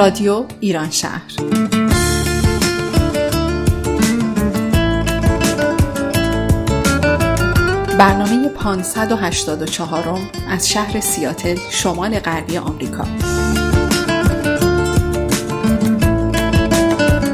رادیو 0.00 0.44
ایران 0.60 0.90
شهر. 0.90 1.22
برنامه 7.98 8.48
584 8.48 10.18
از 10.48 10.68
شهر 10.68 11.00
سیاتل 11.00 11.56
شمال 11.70 12.18
غربی 12.18 12.58
آمریکا. 12.58 13.04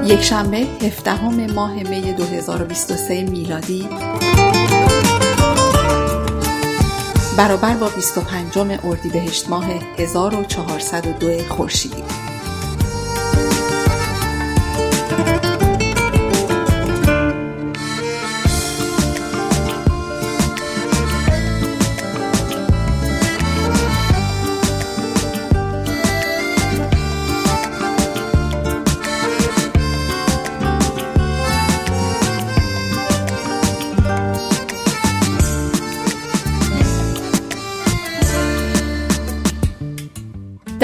یک 0.05 0.23
شنبه 0.23 0.67
17 0.83 1.53
ماه 1.55 1.75
می 1.75 2.13
2023 2.13 3.23
میلادی. 3.23 3.89
برابر 7.37 7.75
با 7.75 7.89
25 7.89 8.79
اردیبهشت 8.85 9.49
ماه 9.49 9.67
1402 9.99 11.39
خورشیدی. 11.49 12.26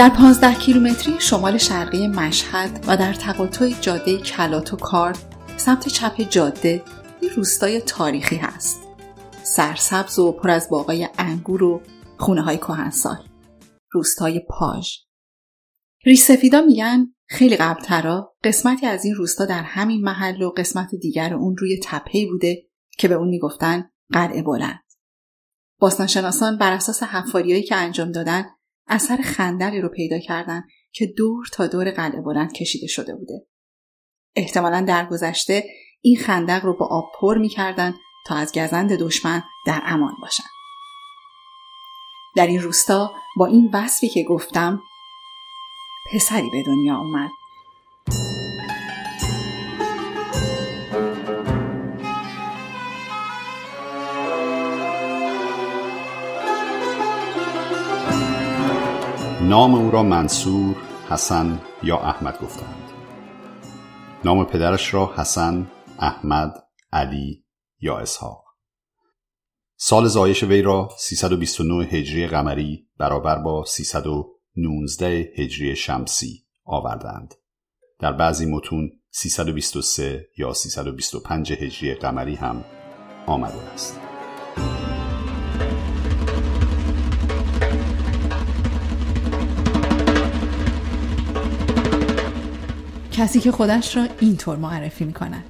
در 0.02 0.08
15 0.08 0.54
کیلومتری 0.54 1.20
شمال 1.20 1.58
شرقی 1.58 2.08
مشهد 2.08 2.84
و 2.88 2.96
در 2.96 3.12
تقاطع 3.12 3.72
جاده 3.80 4.18
کلات 4.18 4.74
و 4.74 4.76
کار 4.76 5.16
سمت 5.56 5.88
چپ 5.88 6.20
جاده 6.20 6.82
این 7.20 7.30
روستای 7.30 7.80
تاریخی 7.80 8.36
هست. 8.36 8.80
سرسبز 9.42 10.18
و 10.18 10.32
پر 10.32 10.50
از 10.50 10.68
باغای 10.70 11.08
انگور 11.18 11.62
و 11.62 11.82
خونه 12.18 12.42
های 12.42 12.56
کهنسال. 12.56 13.16
روستای 13.90 14.40
پاژ. 14.48 14.88
ریسفیدا 16.04 16.60
میگن 16.60 17.06
خیلی 17.28 17.56
قبلترا 17.56 18.34
قسمتی 18.44 18.86
از 18.86 19.04
این 19.04 19.14
روستا 19.14 19.44
در 19.44 19.62
همین 19.62 20.00
محل 20.00 20.42
و 20.42 20.50
قسمت 20.50 20.94
دیگر 20.94 21.34
اون 21.34 21.56
روی 21.56 21.80
تپهی 21.84 22.26
بوده 22.26 22.62
که 22.98 23.08
به 23.08 23.14
اون 23.14 23.28
می‌گفتن 23.28 23.90
قلعه 24.12 24.42
بلند. 24.42 24.82
باستانشناسان 25.78 26.58
بر 26.58 26.72
اساس 26.72 27.02
حفاریایی 27.02 27.62
که 27.62 27.76
انجام 27.76 28.12
دادن 28.12 28.44
اثر 28.86 29.16
خندقی 29.16 29.80
رو 29.80 29.88
پیدا 29.88 30.18
کردن 30.18 30.64
که 30.92 31.06
دور 31.06 31.46
تا 31.52 31.66
دور 31.66 31.90
قلعه 31.90 32.20
بلند 32.20 32.52
کشیده 32.52 32.86
شده 32.86 33.14
بوده. 33.14 33.46
احتمالا 34.36 34.80
در 34.80 35.06
گذشته 35.06 35.64
این 36.00 36.16
خندق 36.16 36.64
رو 36.64 36.76
با 36.76 36.86
آب 36.86 37.04
پر 37.20 37.38
می‌کردن 37.38 37.94
تا 38.26 38.34
از 38.34 38.52
گزند 38.52 38.92
دشمن 38.92 39.42
در 39.66 39.82
امان 39.84 40.14
باشن. 40.22 40.44
در 42.36 42.46
این 42.46 42.62
روستا 42.62 43.14
با 43.36 43.46
این 43.46 43.70
وصفی 43.72 44.08
که 44.08 44.22
گفتم 44.22 44.82
پسری 46.12 46.50
به 46.50 46.62
دنیا 46.62 46.98
اومد 46.98 47.30
نام 59.52 59.74
او 59.74 59.90
را 59.90 60.02
منصور، 60.02 60.76
حسن 61.10 61.60
یا 61.82 61.98
احمد 61.98 62.38
گفتند. 62.42 62.90
نام 64.24 64.44
پدرش 64.44 64.94
را 64.94 65.12
حسن، 65.16 65.70
احمد، 65.98 66.54
علی 66.92 67.44
یا 67.80 67.98
اسحاق. 67.98 68.44
سال 69.76 70.08
زایش 70.08 70.42
وی 70.42 70.62
را 70.62 70.88
329 70.98 71.84
هجری 71.84 72.26
قمری 72.26 72.86
برابر 72.98 73.38
با 73.38 73.64
319 73.64 75.32
هجری 75.36 75.76
شمسی 75.76 76.44
آوردند. 76.64 77.34
در 78.00 78.12
بعضی 78.12 78.46
متون 78.46 78.90
323 79.10 80.26
یا 80.38 80.52
325 80.52 81.52
هجری 81.52 81.94
قمری 81.94 82.34
هم 82.34 82.64
آمده 83.26 83.72
است. 83.72 84.00
کسی 93.22 93.40
که 93.40 93.52
خودش 93.52 93.96
را 93.96 94.06
اینطور 94.20 94.56
معرفی 94.56 95.04
می 95.04 95.12
کند. 95.12 95.44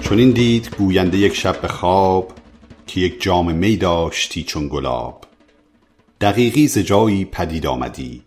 چون 0.00 0.18
این 0.18 0.30
دید 0.30 0.74
گوینده 0.78 1.18
یک 1.18 1.34
شب 1.34 1.60
به 1.60 1.68
خواب 1.68 2.32
که 2.86 3.00
یک 3.00 3.22
جام 3.22 3.54
می 3.54 3.76
داشتی 3.76 4.42
چون 4.42 4.68
گلاب. 4.68 5.24
دقیقی 6.20 6.68
ز 6.68 6.78
جایی 6.78 7.24
پدید 7.24 7.66
آمدی. 7.66 8.22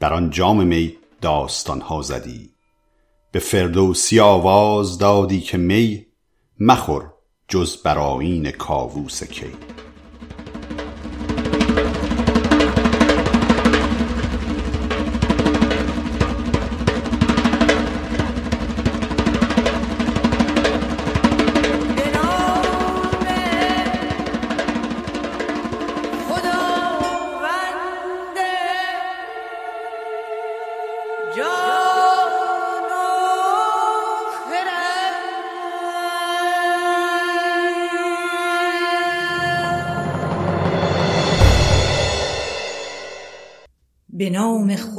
بر 0.00 0.12
آن 0.12 0.30
جام 0.30 0.66
می 0.66 0.96
داستان 1.20 1.80
ها 1.80 2.02
زدی. 2.02 2.50
به 3.32 3.38
فردوسی 3.38 4.20
آواز 4.20 4.98
دادی 4.98 5.40
که 5.40 5.58
می 5.58 6.06
مخور 6.60 7.12
جز 7.48 7.76
براین 7.76 8.50
کاووس 8.50 9.24
کی. 9.24 9.46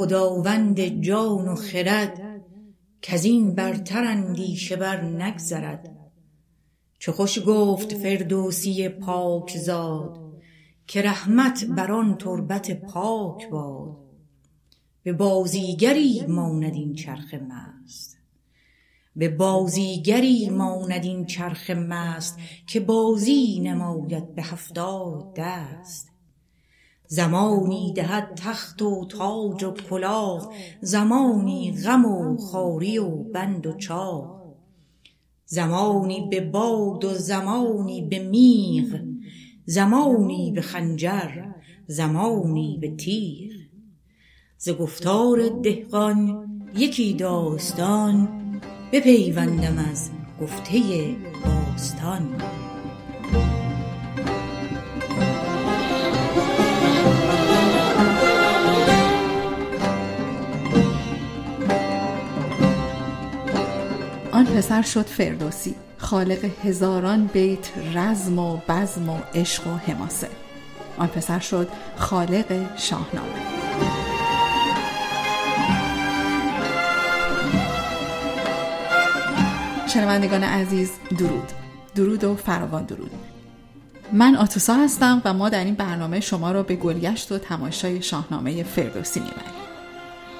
خداوند 0.04 0.80
جان 0.80 1.48
و 1.48 1.54
خرد 1.54 2.22
از 3.08 3.24
این 3.24 3.54
برتر 3.54 4.04
اندیشه 4.04 4.76
بر 4.76 5.00
نگذرد. 5.04 5.90
چه 6.98 7.12
خوش 7.12 7.38
گفت 7.46 7.94
فردوسی 7.94 8.88
پاک 8.88 9.56
زاد 9.56 10.18
که 10.86 11.02
رحمت 11.02 11.64
بر 11.64 11.92
آن 11.92 12.18
تربت 12.18 12.80
پاک 12.80 13.48
باد. 13.48 13.96
به 15.02 15.12
بازیگری 15.12 16.26
ماند 16.28 16.74
این 16.74 16.94
چرخ 16.94 17.34
مست 17.34 18.18
به 19.16 19.28
بازیگری 19.28 20.50
ماند 20.50 21.04
این 21.04 21.26
چرخ 21.26 21.70
مست 21.70 22.38
که 22.66 22.80
بازی 22.80 23.60
نماید 23.60 24.34
به 24.34 24.42
هفتاد 24.42 25.34
دست. 25.36 26.13
زمانی 27.06 27.92
دهد 27.96 28.34
تخت 28.34 28.82
و 28.82 29.04
تاج 29.04 29.64
و 29.64 29.70
کلاه 29.70 30.52
زمانی 30.80 31.76
غم 31.84 32.04
و 32.04 32.36
خواری 32.36 32.98
و 32.98 33.08
بند 33.08 33.66
و 33.66 33.72
چاه. 33.72 34.44
زمانی 35.46 36.28
به 36.30 36.40
باد 36.40 37.04
و 37.04 37.14
زمانی 37.14 38.02
به 38.02 38.18
میغ 38.18 39.00
زمانی 39.66 40.52
به 40.52 40.60
خنجر 40.60 41.44
زمانی 41.86 42.78
به 42.80 42.96
تیغ. 42.96 43.52
ز 44.58 44.68
گفتار 44.68 45.48
دهقان 45.62 46.46
یکی 46.76 47.14
داستان 47.14 48.28
بپیوندم 48.92 49.78
از 49.90 50.10
گفته 50.40 51.16
باستان. 51.44 52.42
پسر 64.54 64.82
شد 64.82 65.06
فردوسی. 65.06 65.74
خالق 65.98 66.50
هزاران 66.64 67.26
بیت 67.26 67.70
رزم 67.94 68.38
و 68.38 68.56
بزم 68.68 69.08
و 69.08 69.18
عشق 69.34 69.66
و 69.66 69.76
حماسه. 69.76 70.28
آن 70.98 71.06
پسر 71.06 71.38
شد 71.38 71.68
خالق 71.96 72.76
شاهنامه. 72.76 73.28
شنوندگان 79.88 80.44
عزیز 80.44 80.90
درود. 81.18 81.52
درود 81.94 82.24
و 82.24 82.36
فراوان 82.36 82.84
درود. 82.84 83.10
من 84.12 84.36
آتوسا 84.36 84.74
هستم 84.74 85.22
و 85.24 85.34
ما 85.34 85.48
در 85.48 85.64
این 85.64 85.74
برنامه 85.74 86.20
شما 86.20 86.52
را 86.52 86.62
به 86.62 86.76
گلگشت 86.76 87.32
و 87.32 87.38
تماشای 87.38 88.02
شاهنامه 88.02 88.62
فردوسی 88.62 89.20
می‌بریم. 89.20 89.54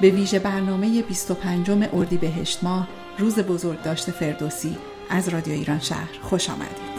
به 0.01 0.11
ویژه 0.11 0.39
برنامه 0.39 1.03
25 1.03 1.71
اردیبهشت 1.93 2.65
ماه 2.65 2.89
روز 3.19 3.39
بزرگ 3.39 3.83
داشته 3.83 4.13
فردوسی 4.13 4.77
از 5.11 5.29
رادیو 5.29 5.55
ایران 5.55 5.81
شهر 5.81 6.19
خوش 6.23 6.51
آمدید. 6.51 6.95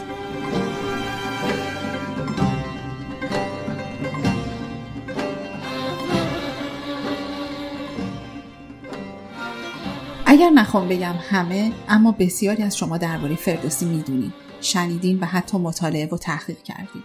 اگر 10.26 10.50
نخوام 10.50 10.88
بگم 10.88 11.16
همه 11.30 11.72
اما 11.90 12.12
بسیاری 12.12 12.64
از 12.64 12.78
شما 12.78 12.98
درباره 12.98 13.36
فردوسی 13.36 13.86
می‌دونید 13.86 14.34
شنیدین 14.62 15.20
و 15.20 15.26
حتی 15.26 15.58
مطالعه 15.58 16.10
و 16.12 16.18
تحقیق 16.18 16.64
کردین 16.64 17.04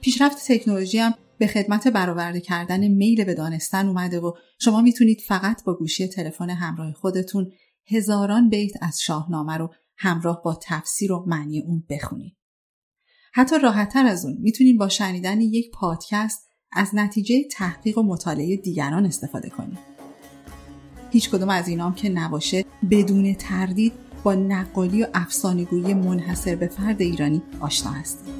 پیشرفت 0.00 0.52
تکنولوژی 0.52 0.98
هم 0.98 1.14
به 1.38 1.46
خدمت 1.46 1.88
برآورده 1.88 2.40
کردن 2.40 2.88
میل 2.88 3.24
به 3.24 3.34
دانستن 3.34 3.86
اومده 3.86 4.20
و 4.20 4.32
شما 4.58 4.80
می‌تونید 4.80 5.20
فقط 5.28 5.64
با 5.64 5.74
گوشی 5.74 6.08
تلفن 6.08 6.50
همراه 6.50 6.92
خودتون 6.92 7.52
هزاران 7.88 8.48
بیت 8.48 8.72
از 8.82 9.00
شاهنامه 9.00 9.56
رو 9.56 9.74
همراه 9.96 10.42
با 10.42 10.58
تفسیر 10.62 11.12
و 11.12 11.24
معنی 11.26 11.60
اون 11.60 11.84
بخونید. 11.90 12.36
حتی 13.32 13.58
راحتتر 13.58 14.06
از 14.06 14.24
اون 14.24 14.36
می‌تونید 14.40 14.78
با 14.78 14.88
شنیدن 14.88 15.40
یک 15.40 15.70
پادکست 15.70 16.48
از 16.72 16.90
نتیجه 16.92 17.42
تحقیق 17.52 17.98
و 17.98 18.02
مطالعه 18.02 18.56
دیگران 18.56 19.06
استفاده 19.06 19.50
کنید. 19.50 19.78
هیچ 21.10 21.30
کدوم 21.30 21.48
از 21.48 21.68
اینام 21.68 21.94
که 21.94 22.08
نباشه 22.08 22.64
بدون 22.90 23.34
تردید 23.34 23.92
با 24.24 24.34
نقالی 24.34 25.02
و 25.02 25.06
افسانه‌گویی 25.14 25.94
منحصر 25.94 26.56
به 26.56 26.66
فرد 26.66 27.02
ایرانی 27.02 27.42
آشنا 27.60 27.90
هستید. 27.90 28.34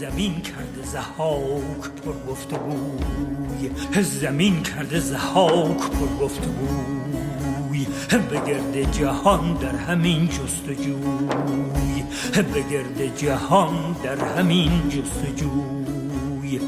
زمین 0.00 0.40
کرده 0.40 0.86
زهاک 0.86 1.90
پر 2.04 2.12
گفتگوی 2.30 3.70
زمین 4.02 4.62
کرده 4.62 5.00
زهاک 5.00 5.78
پر 5.78 6.24
گفتگوی 6.24 7.31
به 8.30 8.40
گرد 8.46 8.92
جهان 8.92 9.54
در 9.54 9.76
همین 9.76 10.28
جستجوی 10.28 12.04
به 12.54 12.62
گرد 12.70 13.16
جهان 13.16 13.96
در 14.02 14.24
همین 14.24 14.70
جستجوی. 14.88 16.60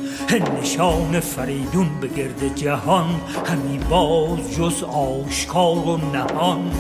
نشان 0.61 1.21
فریدون 1.21 2.01
به 2.01 2.09
گرد 2.09 2.55
جهان 2.55 3.21
همی 3.47 3.79
باز 3.79 4.55
جز 4.57 4.83
آشکار 4.83 5.89
و 5.89 5.97
نهان. 5.97 6.73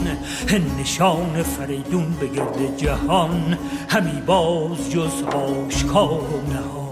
نشان 0.81 1.43
فریدون 1.43 2.17
به 2.21 2.27
گرد 2.27 2.77
جهان 2.77 3.59
همی 3.89 4.21
باز 4.27 4.91
جز 4.91 5.23
آشکار 5.23 6.21
و 6.21 6.53
نهان. 6.53 6.84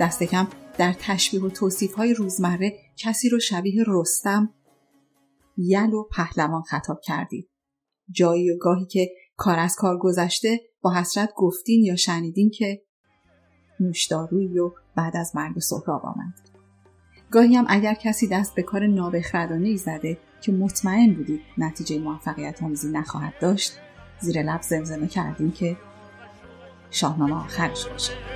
دست 0.00 0.22
کم 0.22 0.48
در 0.78 0.92
تشبیه 1.00 1.42
و 1.42 1.50
توصیف 1.50 1.94
های 1.94 2.14
روزمره 2.14 2.72
کسی 2.96 3.28
رو 3.28 3.40
شبیه 3.40 3.84
رستم 3.86 4.54
یل 5.56 5.92
و 5.92 6.02
پهلوان 6.02 6.62
خطاب 6.62 7.00
کردید. 7.00 7.50
جایی 8.10 8.50
و 8.50 8.58
گاهی 8.58 8.86
که 8.86 9.08
کار 9.36 9.58
از 9.58 9.76
کار 9.76 9.98
گذشته 9.98 10.60
با 10.80 10.94
حسرت 10.94 11.30
گفتین 11.36 11.84
یا 11.84 11.96
شنیدین 11.96 12.50
که 12.50 12.82
نوشداروی 13.80 14.58
و 14.58 14.70
بعد 14.96 15.16
از 15.16 15.36
مرگ 15.36 15.58
سهراب 15.58 16.06
آمد. 16.06 16.34
گاهی 17.30 17.54
هم 17.54 17.64
اگر 17.68 17.94
کسی 17.94 18.28
دست 18.28 18.54
به 18.54 18.62
کار 18.62 18.86
نابخردانه 18.86 19.68
ای 19.68 19.76
زده 19.76 20.18
که 20.40 20.52
مطمئن 20.52 21.14
بودید 21.14 21.40
نتیجه 21.58 21.98
موفقیت 21.98 22.62
آمیزی 22.62 22.88
نخواهد 22.88 23.34
داشت 23.40 23.72
زیر 24.20 24.42
لب 24.42 24.62
زمزمه 24.62 25.08
کردیم 25.08 25.52
که 25.52 25.76
شاهنامه 26.90 27.34
آخرش 27.34 27.86
باشه 27.86 28.33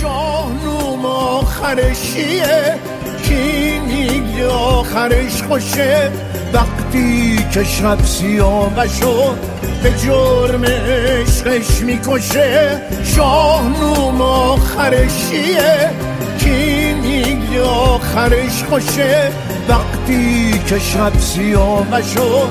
شاهنامه 0.00 1.08
آخرشیه 1.08 2.78
کی 3.22 3.78
میگه 3.78 4.46
آخرش 4.46 5.42
خوشه؟ 5.42 6.10
وقتی 6.52 7.46
که 7.52 7.64
شب 7.64 8.04
سیاوشو 8.04 9.34
به 9.82 9.92
جرم 10.04 10.64
عشقش 10.64 11.80
می‌کشه 11.80 12.80
شاهنامه 13.04 14.24
آخرشیه 14.24 15.90
کی 16.38 16.92
میگه 16.94 17.62
آخرش 17.62 18.64
خوشه؟ 18.70 19.32
وقتی 19.68 20.52
که 20.66 20.78
شب 20.78 21.18
سیاوشو 21.18 22.48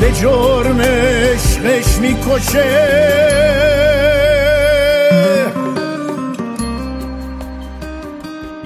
به 0.00 0.12
جرم 0.12 0.80
عشقش 0.80 1.96
می‌کشه 2.00 3.71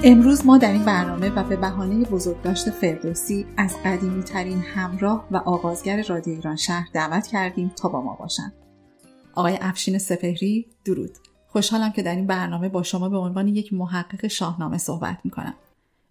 امروز 0.03 0.45
ما 0.45 0.57
در 0.57 0.71
این 0.71 0.85
برنامه 0.85 1.29
و 1.29 1.43
به 1.43 1.55
بهانه 1.55 2.05
بزرگداشت 2.05 2.69
فردوسی 2.69 3.45
از 3.57 3.75
قدیمی 3.85 4.23
ترین 4.23 4.59
همراه 4.59 5.27
و 5.31 5.37
آغازگر 5.37 6.03
رادیو 6.03 6.35
ایران 6.35 6.55
شهر 6.55 6.87
دعوت 6.93 7.27
کردیم 7.27 7.71
تا 7.75 7.89
با 7.89 8.01
ما 8.01 8.15
باشند. 8.15 8.53
آقای 9.35 9.57
افشین 9.61 9.97
سپهری 9.97 10.67
درود. 10.85 11.11
خوشحالم 11.47 11.91
که 11.91 12.01
در 12.01 12.15
این 12.15 12.27
برنامه 12.27 12.69
با 12.69 12.83
شما 12.83 13.09
به 13.09 13.17
عنوان 13.17 13.47
یک 13.47 13.73
محقق 13.73 14.27
شاهنامه 14.27 14.77
صحبت 14.77 15.17
می‌کنم. 15.23 15.53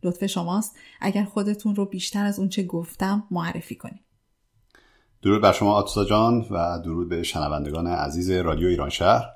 لطف 0.03 0.27
شماست 0.27 0.77
اگر 1.00 1.25
خودتون 1.25 1.77
رو 1.77 1.85
بیشتر 1.85 2.25
از 2.25 2.39
اونچه 2.39 2.62
گفتم 2.62 3.25
معرفی 3.31 3.75
کنید. 3.75 4.05
درود 5.23 5.43
بر 5.43 5.53
شما 5.53 5.73
آتوسا 5.73 6.05
جان 6.05 6.47
و 6.50 6.79
درود 6.85 7.09
به 7.09 7.23
شنوندگان 7.23 7.87
عزیز 7.87 8.31
رادیو 8.31 8.69
ایران 8.69 8.91
شهر. 8.91 9.36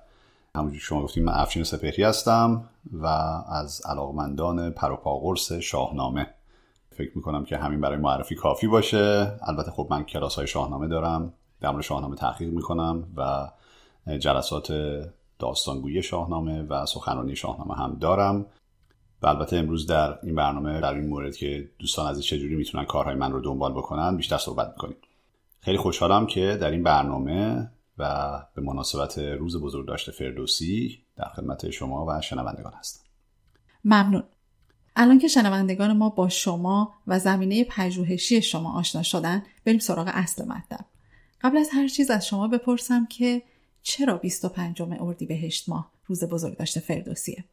همونجور 0.56 0.80
شما 0.80 1.02
گفتیم 1.02 1.24
من 1.24 1.32
افشین 1.32 1.64
سپهری 1.64 2.02
هستم 2.02 2.68
و 2.92 3.06
از 3.48 3.82
علاقمندان 3.84 4.70
پروپاگورس 4.70 5.52
شاهنامه. 5.52 6.26
فکر 6.90 7.10
می‌کنم 7.14 7.44
که 7.44 7.56
همین 7.56 7.80
برای 7.80 7.98
معرفی 7.98 8.34
کافی 8.34 8.66
باشه. 8.66 9.32
البته 9.42 9.70
خب 9.70 9.86
من 9.90 10.04
کلاس 10.04 10.34
های 10.34 10.46
شاهنامه 10.46 10.88
دارم 10.88 11.32
در 11.60 11.80
شاهنامه 11.80 12.16
تحقیق 12.16 12.52
می‌کنم 12.52 13.04
و 13.16 13.50
جلسات 14.18 14.72
داستانگویی 15.38 16.02
شاهنامه 16.02 16.62
و 16.62 16.86
سخنرانی 16.86 17.36
شاهنامه 17.36 17.74
هم 17.74 17.96
دارم. 18.00 18.46
و 19.22 19.26
البته 19.26 19.56
امروز 19.56 19.86
در 19.86 20.18
این 20.22 20.34
برنامه 20.34 20.80
در 20.80 20.94
این 20.94 21.08
مورد 21.08 21.36
که 21.36 21.68
دوستان 21.78 22.06
از 22.06 22.24
چجوری 22.24 22.56
می‌تونن 22.56 22.84
کارهای 22.84 23.14
من 23.14 23.32
رو 23.32 23.40
دنبال 23.40 23.72
بکنن 23.72 24.16
بیشتر 24.16 24.38
صحبت 24.38 24.68
می‌کنیم. 24.68 24.96
خیلی 25.60 25.78
خوشحالم 25.78 26.26
که 26.26 26.58
در 26.60 26.70
این 26.70 26.82
برنامه 26.82 27.70
و 28.00 28.38
به 28.54 28.62
مناسبت 28.62 29.18
روز 29.18 29.60
بزرگداشت 29.60 30.10
فردوسی 30.10 30.98
در 31.16 31.28
خدمت 31.28 31.70
شما 31.70 32.06
و 32.06 32.20
شنوندگان 32.20 32.72
هستم. 32.78 33.04
ممنون. 33.84 34.22
الان 34.96 35.18
که 35.18 35.28
شنوندگان 35.28 35.96
ما 35.96 36.08
با 36.08 36.28
شما 36.28 36.94
و 37.06 37.18
زمینه 37.18 37.64
پژوهشی 37.64 38.42
شما 38.42 38.78
آشنا 38.78 39.02
شدن 39.02 39.42
بریم 39.64 39.78
سراغ 39.78 40.10
اصل 40.14 40.44
مطلب. 40.44 40.84
قبل 41.40 41.56
از 41.56 41.68
هر 41.72 41.88
چیز 41.88 42.10
از 42.10 42.26
شما 42.26 42.48
بپرسم 42.48 43.06
که 43.06 43.42
چرا 43.82 44.16
25 44.16 44.82
اردیبهشت 44.82 45.68
ماه 45.68 45.92
روز 46.06 46.24
بزرگداشت 46.24 46.78
فردوسیه؟ 46.78 47.44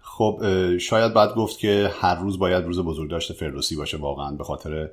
خب 0.00 0.40
شاید 0.78 1.14
بعد 1.14 1.34
گفت 1.34 1.58
که 1.58 1.90
هر 2.00 2.14
روز 2.14 2.38
باید 2.38 2.64
روز 2.64 2.78
بزرگداشت 2.78 3.32
فردوسی 3.32 3.76
باشه 3.76 3.96
واقعا 3.96 4.32
به 4.32 4.44
خاطر 4.44 4.90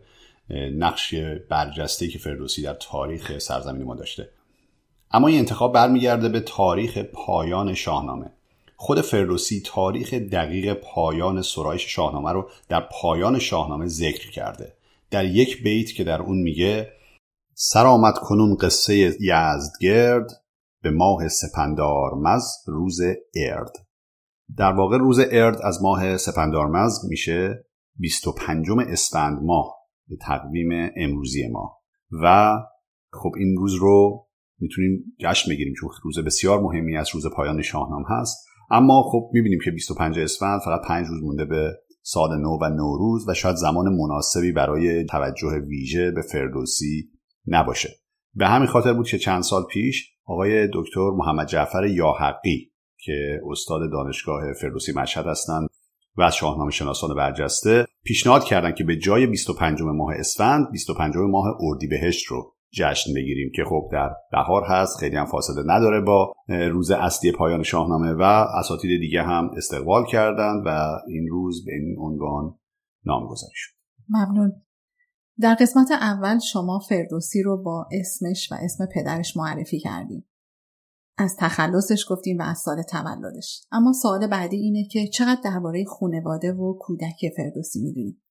نقش 0.77 1.15
برجسته 1.49 2.07
که 2.07 2.19
فردوسی 2.19 2.61
در 2.61 2.73
تاریخ 2.73 3.37
سرزمین 3.37 3.83
ما 3.83 3.95
داشته. 3.95 4.29
اما 5.11 5.27
این 5.27 5.39
انتخاب 5.39 5.73
برمیگرده 5.73 6.29
به 6.29 6.39
تاریخ 6.39 6.97
پایان 6.97 7.73
شاهنامه. 7.73 8.31
خود 8.75 9.01
فردوسی 9.01 9.63
تاریخ 9.65 10.13
دقیق 10.13 10.73
پایان 10.73 11.41
سرایش 11.41 11.95
شاهنامه 11.95 12.31
رو 12.31 12.49
در 12.69 12.87
پایان 13.01 13.39
شاهنامه 13.39 13.87
ذکر 13.87 14.31
کرده. 14.31 14.73
در 15.11 15.25
یک 15.25 15.63
بیت 15.63 15.91
که 15.91 16.03
در 16.03 16.21
اون 16.21 16.37
میگه 16.37 16.91
سر 17.53 17.85
آمد 17.85 18.13
کنون 18.17 18.55
قصه 18.55 18.95
یزدگرد 19.19 20.31
به 20.81 20.91
ماه 20.91 21.27
سپندارمز 21.27 22.43
روز 22.67 22.99
ارد. 23.35 23.87
در 24.57 24.71
واقع 24.71 24.97
روز 24.97 25.19
ارد 25.31 25.61
از 25.61 25.81
ماه 25.81 26.17
سپندارمز 26.17 27.05
میشه 27.09 27.65
25 27.95 28.67
اسفند 28.87 29.43
ماه 29.43 29.75
به 30.07 30.15
تقویم 30.21 30.91
امروزی 30.97 31.47
ما. 31.47 31.77
و 32.11 32.57
خب 33.13 33.31
این 33.37 33.55
روز 33.57 33.73
رو 33.73 34.28
می‌تونیم 34.59 35.03
جشن 35.19 35.51
بگیریم 35.51 35.73
چون 35.79 35.89
روز 36.03 36.19
بسیار 36.19 36.59
مهمی 36.59 36.97
از 36.97 37.09
روز 37.13 37.23
پایان 37.35 37.61
شاهنامه 37.61 38.05
هست. 38.09 38.45
اما 38.71 39.03
خب 39.11 39.29
می‌بینیم 39.33 39.59
که 39.65 39.71
25 39.71 40.19
اسفند 40.19 40.61
فقط 40.65 40.81
5 40.87 41.07
روز 41.07 41.23
مونده 41.23 41.45
به 41.45 41.71
سال 42.01 42.41
نو 42.41 42.57
و 42.61 42.69
نوروز 42.69 43.29
و 43.29 43.33
شاید 43.33 43.55
زمان 43.55 43.85
مناسبی 43.89 44.51
برای 44.51 45.05
توجه 45.05 45.59
ویژه 45.67 46.11
به 46.11 46.21
فردوسی 46.21 47.09
نباشه. 47.47 47.89
به 48.33 48.47
همین 48.47 48.67
خاطر 48.67 48.93
بود 48.93 49.07
که 49.07 49.17
چند 49.17 49.43
سال 49.43 49.63
پیش 49.63 50.13
آقای 50.25 50.67
دکتر 50.73 51.09
محمد 51.17 51.47
جعفر 51.47 51.85
یاحقی 51.85 52.71
که 52.97 53.41
استاد 53.51 53.91
دانشگاه 53.91 54.53
فردوسی 54.61 54.91
مشهد 54.95 55.27
هستند 55.27 55.69
و 56.17 56.21
از 56.21 56.35
شاهنامه 56.35 56.71
شناسان 56.71 57.15
برجسته 57.15 57.85
پیشنهاد 58.03 58.43
کردن 58.43 58.71
که 58.71 58.83
به 58.83 58.97
جای 58.97 59.27
25 59.27 59.81
ماه 59.81 60.13
اسفند 60.15 60.71
25 60.71 61.13
ماه 61.17 61.45
اردیبهشت 61.59 62.25
رو 62.25 62.55
جشن 62.71 63.13
بگیریم 63.13 63.51
که 63.55 63.63
خب 63.69 63.89
در 63.91 64.09
بهار 64.31 64.63
هست 64.67 64.97
خیلی 64.99 65.15
هم 65.15 65.25
فاصله 65.25 65.63
نداره 65.65 66.01
با 66.01 66.33
روز 66.47 66.91
اصلی 66.91 67.31
پایان 67.31 67.63
شاهنامه 67.63 68.13
و 68.13 68.21
اساتید 68.59 68.99
دیگه 68.99 69.21
هم 69.23 69.51
استقبال 69.57 70.05
کردند 70.05 70.63
و 70.65 70.69
این 71.07 71.27
روز 71.27 71.65
به 71.65 71.71
این 71.71 71.95
عنوان 71.99 72.59
نامگذاری 73.05 73.53
شد. 73.55 73.73
ممنون. 74.09 74.61
در 75.39 75.55
قسمت 75.59 75.91
اول 75.91 76.39
شما 76.39 76.79
فردوسی 76.89 77.43
رو 77.43 77.63
با 77.63 77.88
اسمش 77.91 78.51
و 78.51 78.55
اسم 78.61 78.88
پدرش 78.95 79.38
معرفی 79.38 79.79
کردیم. 79.79 80.29
از 81.17 81.35
تخلصش 81.39 82.05
گفتیم 82.09 82.38
و 82.38 82.41
از 82.41 82.57
سال 82.57 82.81
تولدش. 82.81 83.61
اما 83.71 83.93
سوال 83.93 84.27
بعدی 84.27 84.57
اینه 84.57 84.88
که 84.91 85.07
چقدر 85.07 85.41
درباره 85.43 85.85
خانواده 85.85 86.53
و 86.53 86.77
کودکی 86.79 87.31
فردوسی 87.38 87.81
می‌دونید 87.81 88.21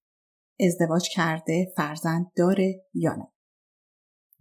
ازدواج 0.61 1.09
کرده 1.15 1.73
فرزند 1.77 2.27
داره 2.37 2.85
یا 2.95 3.15
نه؟ 3.15 3.27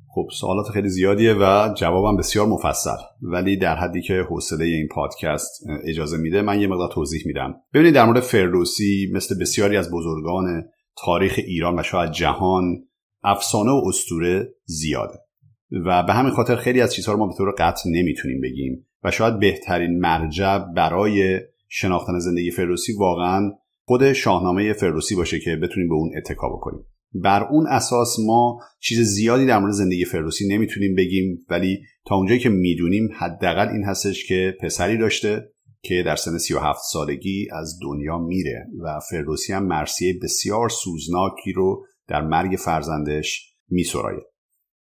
خب 0.09 0.27
سوالات 0.39 0.69
خیلی 0.69 0.89
زیادیه 0.89 1.33
و 1.33 1.73
جوابم 1.73 2.17
بسیار 2.17 2.47
مفصل. 2.47 2.97
ولی 3.21 3.57
در 3.57 3.75
حدی 3.75 4.01
که 4.01 4.25
حوصله 4.29 4.65
این 4.65 4.87
پادکست 4.87 5.63
اجازه 5.83 6.17
میده 6.17 6.41
من 6.41 6.61
یه 6.61 6.67
مقدار 6.67 6.89
توضیح 6.93 7.21
میدم. 7.25 7.55
ببینید 7.73 7.93
در 7.93 8.05
مورد 8.05 8.19
فردوسی 8.19 9.11
مثل 9.13 9.39
بسیاری 9.41 9.77
از 9.77 9.91
بزرگان 9.91 10.63
تاریخ 10.97 11.35
ایران 11.37 11.79
و 11.79 11.83
شاید 11.83 12.11
جهان 12.11 12.63
افسانه 13.23 13.71
و 13.71 13.81
استوره 13.87 14.53
زیاده. 14.65 15.19
و 15.85 16.03
به 16.03 16.13
همین 16.13 16.31
خاطر 16.31 16.55
خیلی 16.55 16.81
از 16.81 16.93
چیزها 16.93 17.13
رو 17.13 17.19
ما 17.19 17.27
به 17.27 17.33
طور 17.37 17.51
قطع 17.57 17.89
نمی‌تونیم 17.89 18.41
بگیم. 18.41 18.87
و 19.03 19.11
شاید 19.11 19.39
بهترین 19.39 19.99
مرجع 19.99 20.57
برای 20.57 21.39
شناختن 21.69 22.19
زندگی 22.19 22.51
فردوسی 22.51 22.93
واقعا 22.99 23.51
خود 23.83 24.13
شاهنامه 24.13 24.73
فردوسی 24.73 25.15
باشه 25.15 25.39
که 25.39 25.55
بتونیم 25.55 25.89
به 25.89 25.95
اون 25.95 26.11
اتکا 26.17 26.49
بکنیم. 26.49 26.85
بر 27.23 27.43
اون 27.43 27.67
اساس 27.67 28.15
ما 28.25 28.59
چیز 28.79 28.99
زیادی 28.99 29.45
در 29.45 29.59
مورد 29.59 29.73
زندگی 29.73 30.05
فردوسی 30.05 30.47
نمی‌تونیم 30.47 30.95
بگیم 30.95 31.45
ولی 31.49 31.79
تا 32.05 32.15
اونجایی 32.15 32.39
که 32.39 32.49
می‌دونیم 32.49 33.09
حداقل 33.19 33.67
این 33.67 33.83
هستش 33.83 34.27
که 34.27 34.57
پسری 34.61 34.97
داشته 34.97 35.49
که 35.81 36.03
در 36.05 36.15
سن 36.15 36.37
37 36.37 36.79
سالگی 36.91 37.47
از 37.51 37.79
دنیا 37.83 38.17
میره 38.17 38.65
و 38.83 38.99
فردوسی 39.09 39.53
هم 39.53 39.65
مرسیه 39.65 40.19
بسیار 40.23 40.69
سوزناکی 40.69 41.51
رو 41.51 41.85
در 42.07 42.21
مرگ 42.21 42.55
فرزندش 42.55 43.53
میسرایه 43.69 44.21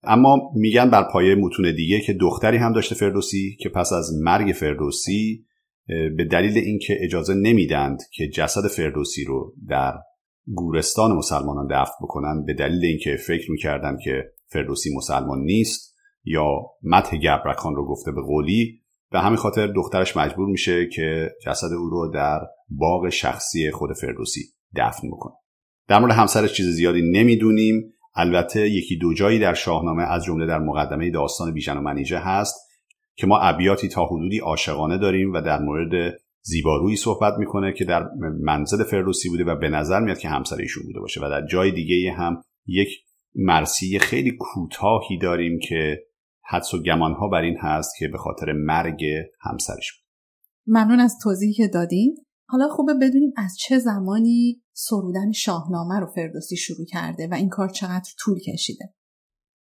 اما 0.04 0.52
میگن 0.56 0.90
بر 0.90 1.04
پایه 1.04 1.36
متون 1.36 1.76
دیگه 1.76 2.00
که 2.00 2.14
دختری 2.14 2.58
هم 2.58 2.74
داشته 2.74 2.96
فردوسی 2.96 3.58
که 3.60 3.70
پس 3.70 3.94
از 3.94 4.12
مرگ 4.22 4.52
فردوسی 4.52 5.46
به 5.88 6.26
دلیل 6.32 6.58
اینکه 6.58 6.98
اجازه 7.02 7.34
نمیدند 7.34 8.00
که 8.14 8.28
جسد 8.28 8.68
فردوسی 8.68 9.24
رو 9.24 9.56
در 9.70 9.94
گورستان 10.56 11.12
مسلمانان 11.12 11.68
دفن 11.68 11.94
بکنن 12.02 12.46
به 12.46 12.54
دلیل 12.54 12.86
اینکه 12.86 13.16
فکر 13.28 13.52
می‌کردن 13.52 13.98
که 14.04 14.32
فردوسی 14.48 14.96
مسلمان 14.96 15.40
نیست 15.40 15.96
یا 16.24 16.46
مته 16.84 17.18
گبرکان 17.18 17.76
رو 17.76 17.88
گفته 17.88 18.12
به 18.12 18.22
قولی 18.22 18.82
به 19.12 19.20
همین 19.20 19.38
خاطر 19.38 19.68
دخترش 19.68 20.18
مجبور 20.18 20.48
میشه 20.48 20.88
که 20.88 21.32
جسد 21.46 21.74
او 21.74 21.90
رو 21.90 22.12
در 22.14 22.40
باغ 22.70 23.10
شخصی 23.10 23.72
خود 23.72 23.94
فردوسی 23.94 24.42
دفن 24.76 25.08
بکنه. 25.08 25.34
در 25.88 26.00
مورد 26.00 26.14
همسرش 26.14 26.54
چیز 26.54 26.66
زیادی 26.66 27.02
نمی‌دونیم. 27.02 27.94
البته 28.16 28.70
یکی 28.70 28.98
دو 28.98 29.14
جایی 29.14 29.40
در 29.40 29.54
شاهنامه 29.54 30.04
از 30.04 30.24
جمله 30.24 30.46
در 30.46 30.60
مقدمه 30.60 31.12
داستان 31.12 31.54
بیژن 31.54 31.78
و 31.78 31.82
منیژه 31.82 32.20
هست 32.20 32.56
که 33.16 33.28
ما 33.28 33.40
ابیاتی 33.40 33.88
تا 33.88 34.06
حدودی 34.06 34.40
عاشقانه 34.40 34.98
داریم 34.98 35.34
و 35.34 35.42
در 35.42 35.60
مورد 35.60 36.14
زیبارویی 36.42 36.96
صحبت 36.96 37.34
می‌کنه 37.40 37.74
که 37.74 37.86
در 37.86 38.10
منزل 38.42 38.84
فردوسی 38.84 39.30
بوده 39.30 39.44
و 39.44 39.56
به 39.56 39.70
نظر 39.70 40.00
میاد 40.00 40.18
که 40.18 40.30
همسر 40.30 40.56
ایشون 40.56 40.84
بوده 40.84 41.00
باشه 41.00 41.22
و 41.22 41.30
در 41.30 41.48
جای 41.48 41.72
دیگه 41.72 42.12
هم 42.12 42.42
یک 42.66 42.90
مرسی 43.36 44.00
خیلی 44.00 44.32
کوتاهی 44.40 45.18
داریم 45.18 45.60
که 45.70 46.00
حدس 46.44 46.74
و 46.74 46.84
گمانها 46.84 47.28
بر 47.28 47.42
این 47.42 47.58
هست 47.60 47.94
که 48.00 48.08
به 48.08 48.18
خاطر 48.18 48.52
مرگ 48.52 49.04
همسرش 49.42 49.92
بود. 49.92 50.06
ممنون 50.68 51.00
از 51.00 51.16
توضیحی 51.24 51.54
که 51.54 51.68
دادیم 51.68 52.16
حالا 52.48 52.68
خوبه 52.68 52.94
بدونیم 52.94 53.34
از 53.38 53.58
چه 53.60 53.80
زمانی 53.80 54.62
سرودن 54.74 55.32
شاهنامه 55.32 56.00
رو 56.00 56.08
فردوسی 56.16 56.58
شروع 56.58 56.86
کرده 56.86 57.28
و 57.32 57.34
این 57.34 57.50
کار 57.50 57.70
چقدر 57.70 58.12
طول 58.20 58.40
کشیده. 58.40 58.94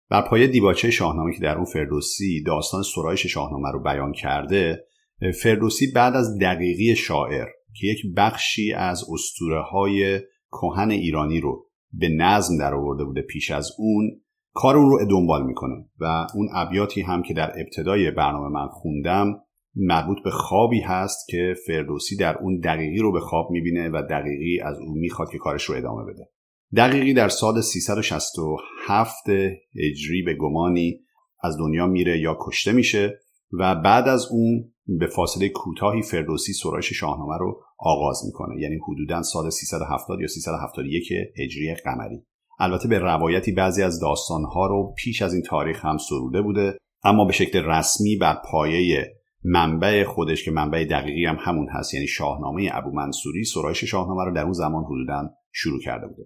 بر 0.09 0.29
پایه 0.29 0.47
دیباچه 0.47 0.91
شاهنامه 0.91 1.33
که 1.33 1.39
در 1.41 1.55
اون 1.55 1.65
فردوسی 1.65 2.43
داستان 2.43 2.83
سرایش 2.95 3.25
شاهنامه 3.25 3.71
رو 3.71 3.83
بیان 3.83 4.11
کرده 4.11 4.85
فردوسی 5.29 5.91
بعد 5.91 6.15
از 6.15 6.37
دقیقی 6.41 6.95
شاعر 6.95 7.47
که 7.73 7.87
یک 7.87 8.01
بخشی 8.17 8.73
از 8.73 9.03
اسطوره 9.13 9.61
های 9.61 10.19
کهن 10.51 10.91
ایرانی 10.91 11.39
رو 11.39 11.65
به 11.93 12.09
نظم 12.09 12.57
در 12.57 12.73
آورده 12.73 13.03
بوده 13.03 13.21
پیش 13.21 13.51
از 13.51 13.71
اون 13.77 14.21
کار 14.53 14.77
اون 14.77 14.89
رو 14.89 15.05
دنبال 15.09 15.45
می‌کنه 15.45 15.75
و 15.99 16.27
اون 16.35 16.49
ابیاتی 16.53 17.01
هم 17.01 17.23
که 17.23 17.33
در 17.33 17.51
ابتدای 17.59 18.11
برنامه 18.11 18.47
من 18.49 18.67
خوندم 18.67 19.41
مربوط 19.75 20.17
به 20.23 20.31
خوابی 20.31 20.81
هست 20.81 21.27
که 21.29 21.55
فردوسی 21.67 22.15
در 22.15 22.37
اون 22.37 22.59
دقیقی 22.59 22.99
رو 22.99 23.11
به 23.11 23.19
خواب 23.19 23.51
می‌بینه 23.51 23.89
و 23.89 24.01
دقیقی 24.09 24.59
از 24.59 24.77
اون 24.77 24.97
می‌خواد 24.97 25.31
که 25.31 25.37
کارش 25.37 25.63
رو 25.63 25.75
ادامه 25.75 26.03
بده. 26.13 26.29
دقیقی 26.75 27.13
در 27.13 27.29
سال 27.29 27.61
367 27.61 29.29
هجری 29.75 30.21
به 30.25 30.33
گمانی 30.33 30.99
از 31.43 31.57
دنیا 31.57 31.87
میره 31.87 32.19
یا 32.19 32.37
کشته 32.41 32.71
میشه 32.71 33.19
و 33.59 33.75
بعد 33.75 34.07
از 34.07 34.27
اون 34.31 34.70
به 34.87 35.07
فاصله 35.07 35.49
کوتاهی 35.49 36.01
فردوسی 36.01 36.53
سرایش 36.53 36.93
شاهنامه 36.93 37.37
رو 37.37 37.61
آغاز 37.79 38.25
می‌کنه. 38.25 38.61
یعنی 38.61 38.79
حدودا 38.87 39.21
سال 39.21 39.49
370 39.49 40.21
یا 40.21 40.27
371 40.27 41.11
هجری 41.39 41.75
قمری. 41.85 42.25
البته 42.59 42.87
به 42.87 42.99
روایتی 42.99 43.51
بعضی 43.51 43.83
از 43.83 43.99
داستانها 43.99 44.67
رو 44.67 44.93
پیش 44.97 45.21
از 45.21 45.33
این 45.33 45.43
تاریخ 45.43 45.85
هم 45.85 45.97
سروده 45.97 46.41
بوده 46.41 46.77
اما 47.03 47.25
به 47.25 47.33
شکل 47.33 47.65
رسمی 47.65 48.15
بر 48.15 48.41
پایه 48.51 49.13
منبع 49.43 50.03
خودش 50.03 50.45
که 50.45 50.51
منبع 50.51 50.85
دقیقی 50.85 51.25
هم 51.25 51.37
همون 51.39 51.67
هست 51.69 51.93
یعنی 51.93 52.07
شاهنامه 52.07 52.69
ابو 52.73 52.91
منصوری 52.91 53.43
سرایش 53.43 53.83
شاهنامه 53.83 54.25
رو 54.25 54.33
در 54.33 54.43
اون 54.43 54.53
زمان 54.53 54.83
حدودا 54.83 55.29
شروع 55.51 55.79
کرده 55.79 56.07
بوده. 56.07 56.23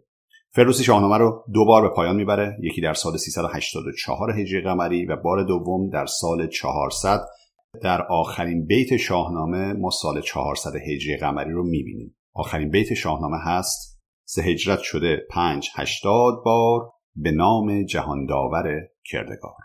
فردوسی 0.52 0.84
شاهنامه 0.84 1.18
رو 1.18 1.44
دو 1.54 1.66
بار 1.66 1.82
به 1.82 1.96
پایان 1.96 2.16
می‌بره 2.16 2.58
یکی 2.64 2.82
در 2.82 2.94
سال 2.94 3.18
384 3.18 4.40
هجری 4.40 4.62
قمری 4.62 5.06
و 5.06 5.16
بار 5.16 5.44
دوم 5.44 5.90
در 5.90 6.06
سال 6.06 6.48
400 6.48 7.22
در 7.84 8.02
آخرین 8.02 8.66
بیت 8.66 8.98
شاهنامه 8.98 9.74
ما 9.74 9.90
سال 9.90 10.22
400 10.22 10.76
هجری 10.76 11.18
قمری 11.18 11.52
رو 11.52 11.64
می‌بینیم. 11.64 12.18
آخرین 12.34 12.70
بیت 12.70 12.94
شاهنامه 12.94 13.38
هست 13.38 14.02
سه 14.28 14.42
هجرت 14.42 14.80
شده 14.80 15.28
پنج 15.32 15.70
هشتاد 15.76 16.34
بار 16.46 16.92
به 17.16 17.32
نام 17.32 17.84
جهانداور 17.84 18.82
کردگار. 19.12 19.56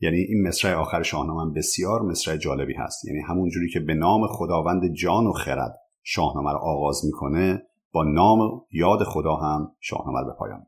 یعنی 0.00 0.16
این 0.16 0.48
مصرع 0.48 0.74
آخر 0.74 1.02
شاهنامه 1.02 1.54
بسیار 1.54 2.02
مصرع 2.02 2.36
جالبی 2.36 2.74
هست. 2.74 3.04
یعنی 3.04 3.20
همون 3.20 3.48
جوری 3.48 3.70
که 3.70 3.80
به 3.80 3.94
نام 3.94 4.26
خداوند 4.26 4.94
جان 4.94 5.26
و 5.26 5.32
خرد 5.32 5.74
شاهنامه 6.02 6.52
رو 6.52 6.58
آغاز 6.58 7.04
می‌کنه 7.04 7.62
با 7.92 8.04
نام 8.04 8.66
یاد 8.70 9.04
خدا 9.04 9.36
هم 9.36 9.76
شاهنامه 9.80 10.20
رو 10.20 10.26
به 10.26 10.32
پایان 10.38 10.66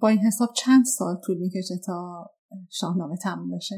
با 0.00 0.08
این 0.08 0.18
حساب 0.18 0.48
چند 0.56 0.84
سال 0.84 1.16
طول 1.26 1.38
می‌کشه 1.38 1.74
تا 1.86 2.26
شاهنامه 2.70 3.16
تموم 3.16 3.56
بشه؟ 3.56 3.76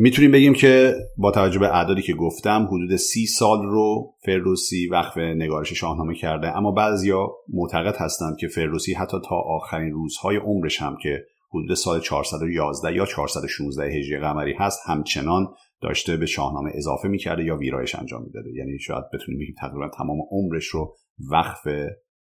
می‌تونیم 0.00 0.30
بگیم 0.30 0.54
که 0.54 0.94
با 1.16 1.30
توجه 1.30 1.58
به 1.58 1.66
اعدادی 1.66 2.02
که 2.02 2.14
گفتم 2.14 2.66
حدود 2.66 2.96
سی 2.96 3.26
سال 3.26 3.62
رو 3.62 4.14
فردوسی 4.24 4.86
وقف 4.86 5.18
نگارش 5.18 5.72
شاهنامه 5.72 6.14
کرده. 6.14 6.56
اما 6.56 6.72
بعضیا 6.72 7.28
معتقد 7.48 7.96
هستند 7.96 8.36
که 8.36 8.48
فردوسی 8.48 8.94
حتی 8.94 9.16
تا 9.28 9.36
آخرین 9.36 9.92
روزهای 9.92 10.36
عمرش 10.36 10.82
هم 10.82 10.96
که 11.02 11.24
حدود 11.50 11.74
سال 11.74 12.00
411 12.00 12.96
یا 12.96 13.06
416 13.06 13.84
هجری 13.84 14.18
قمری 14.18 14.54
هست 14.58 14.80
همچنان 14.86 15.46
داشته 15.82 16.16
به 16.16 16.26
شاهنامه 16.26 16.70
اضافه 16.74 17.08
می‌کرده 17.08 17.44
یا 17.44 17.56
ویرایش 17.56 17.94
انجام 17.94 18.22
می‌داده. 18.22 18.50
یعنی 18.56 18.78
شاید 18.78 19.04
بتونیم 19.14 19.40
بگیم 19.40 19.54
تقریبا 19.60 19.88
تمام 19.98 20.18
عمرش 20.30 20.66
رو 20.66 20.96
وقف 21.30 21.68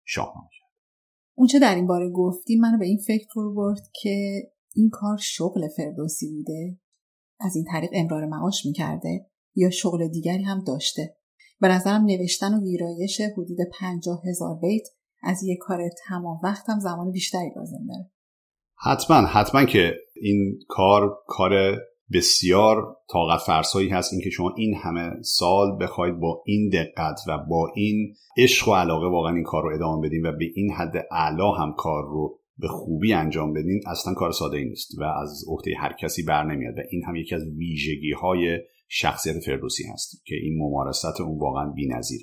شاهنامه 0.05 0.49
کرد. 0.59 0.71
اونچه 1.35 1.59
در 1.59 1.75
این 1.75 1.87
باره 1.87 2.11
گفتی؟ 2.11 2.57
منو 2.57 2.79
به 2.79 2.87
این 2.87 2.99
فکر 3.07 3.27
فرو 3.35 3.55
برد 3.55 3.83
که 4.03 4.43
این 4.75 4.91
کار 4.93 5.17
شغل 5.17 5.69
فردوسی 5.77 6.31
بوده. 6.31 6.80
از 7.41 7.57
این 7.57 7.65
طریق 7.65 7.91
امرار 7.93 8.27
معاش 8.27 8.67
می‌کرده 8.67 9.27
یا 9.57 9.71
شغل 9.71 10.09
دیگری 10.09 10.43
هم 10.43 10.65
داشته. 10.67 11.17
به 11.61 11.69
نظرم 11.69 12.05
نوشتن 12.05 12.55
و 12.55 12.63
ویرایش 12.63 13.21
حدود 13.21 13.59
پنجاه 13.81 14.23
هزار 14.29 14.55
بیت 14.63 14.89
از 15.23 15.43
یک 15.43 15.59
کار 15.61 15.81
تمام 16.09 16.41
وقت 16.43 16.69
هم 16.69 16.79
زمان 16.79 17.11
بیشتری 17.11 17.53
لازم 17.57 17.87
داره. 17.89 18.11
حتما 18.79 19.17
حتما 19.17 19.65
که 19.65 19.95
این 20.23 20.59
کار 20.69 21.19
کار 21.27 21.53
بسیار 22.13 22.97
طاقت 23.13 23.41
فرسایی 23.41 23.89
هست. 23.89 24.13
اینکه 24.13 24.31
شما 24.31 24.55
این 24.57 24.75
همه 24.75 25.23
سال 25.23 25.79
بخواید 25.83 26.21
با 26.21 26.43
این 26.47 26.69
دقت 26.69 27.21
و 27.29 27.39
با 27.49 27.73
این 27.75 28.15
عشق 28.39 28.69
و 28.69 28.75
علاقه 28.75 29.07
واقعا 29.07 29.35
این 29.35 29.45
کار 29.45 29.63
رو 29.63 29.75
ادامه 29.75 30.09
بدین 30.09 30.27
و 30.27 30.33
به 30.33 30.45
این 30.55 30.73
حد 30.73 31.07
اعلا 31.11 31.51
هم 31.51 31.75
کار 31.79 32.03
رو 32.05 32.40
به 32.61 32.69
خوبی 32.69 33.12
انجام 33.12 33.52
بدین 33.52 33.81
اصلا 33.87 34.14
کار 34.14 34.33
ساده 34.33 34.57
ای 34.57 34.64
نیست 34.64 34.99
و 34.99 35.02
از 35.02 35.45
عهده 35.49 35.75
هر 35.79 35.93
کسی 35.93 36.23
بر 36.23 36.45
نمیاد 36.45 36.79
و 36.79 36.83
این 36.90 37.02
هم 37.05 37.17
یکی 37.17 37.35
از 37.35 37.43
ویژگی 37.59 38.12
های 38.12 38.59
شخصیت 38.88 39.38
فردوسی 39.38 39.85
هست 39.93 40.23
که 40.26 40.35
این 40.43 40.59
ممارست 40.59 41.21
اون 41.21 41.38
واقعا 41.38 41.71
بی‌نظیر. 41.71 42.21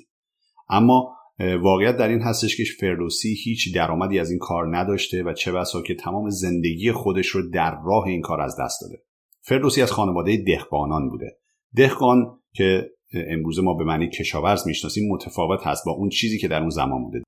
اما 0.68 1.14
واقعیت 1.62 1.96
در 1.96 2.08
این 2.08 2.20
هستش 2.20 2.56
که 2.56 2.64
فردوسی 2.80 3.34
هیچ 3.44 3.74
درآمدی 3.74 4.18
از 4.18 4.30
این 4.30 4.38
کار 4.38 4.76
نداشته 4.76 5.22
و 5.22 5.32
چه 5.32 5.52
بسا 5.52 5.82
که 5.82 5.94
تمام 5.94 6.30
زندگی 6.30 6.92
خودش 6.92 7.26
رو 7.26 7.50
در 7.50 7.78
راه 7.84 8.06
این 8.06 8.20
کار 8.20 8.40
از 8.40 8.56
دست 8.60 8.80
داده. 8.82 9.02
فردوسی 9.40 9.82
از 9.82 9.92
خانواده 9.92 10.36
دهقانان 10.46 11.08
بوده. 11.08 11.36
دهقان 11.76 12.38
که 12.54 12.90
امروز 13.12 13.58
ما 13.58 13.74
به 13.74 13.84
معنی 13.84 14.08
کشاورز 14.08 14.66
می‌شناسیم 14.66 15.12
متفاوت 15.12 15.66
هست 15.66 15.84
با 15.86 15.92
اون 15.92 16.08
چیزی 16.08 16.38
که 16.38 16.48
در 16.48 16.60
اون 16.60 16.70
زمان 16.70 17.04
بوده. 17.04 17.22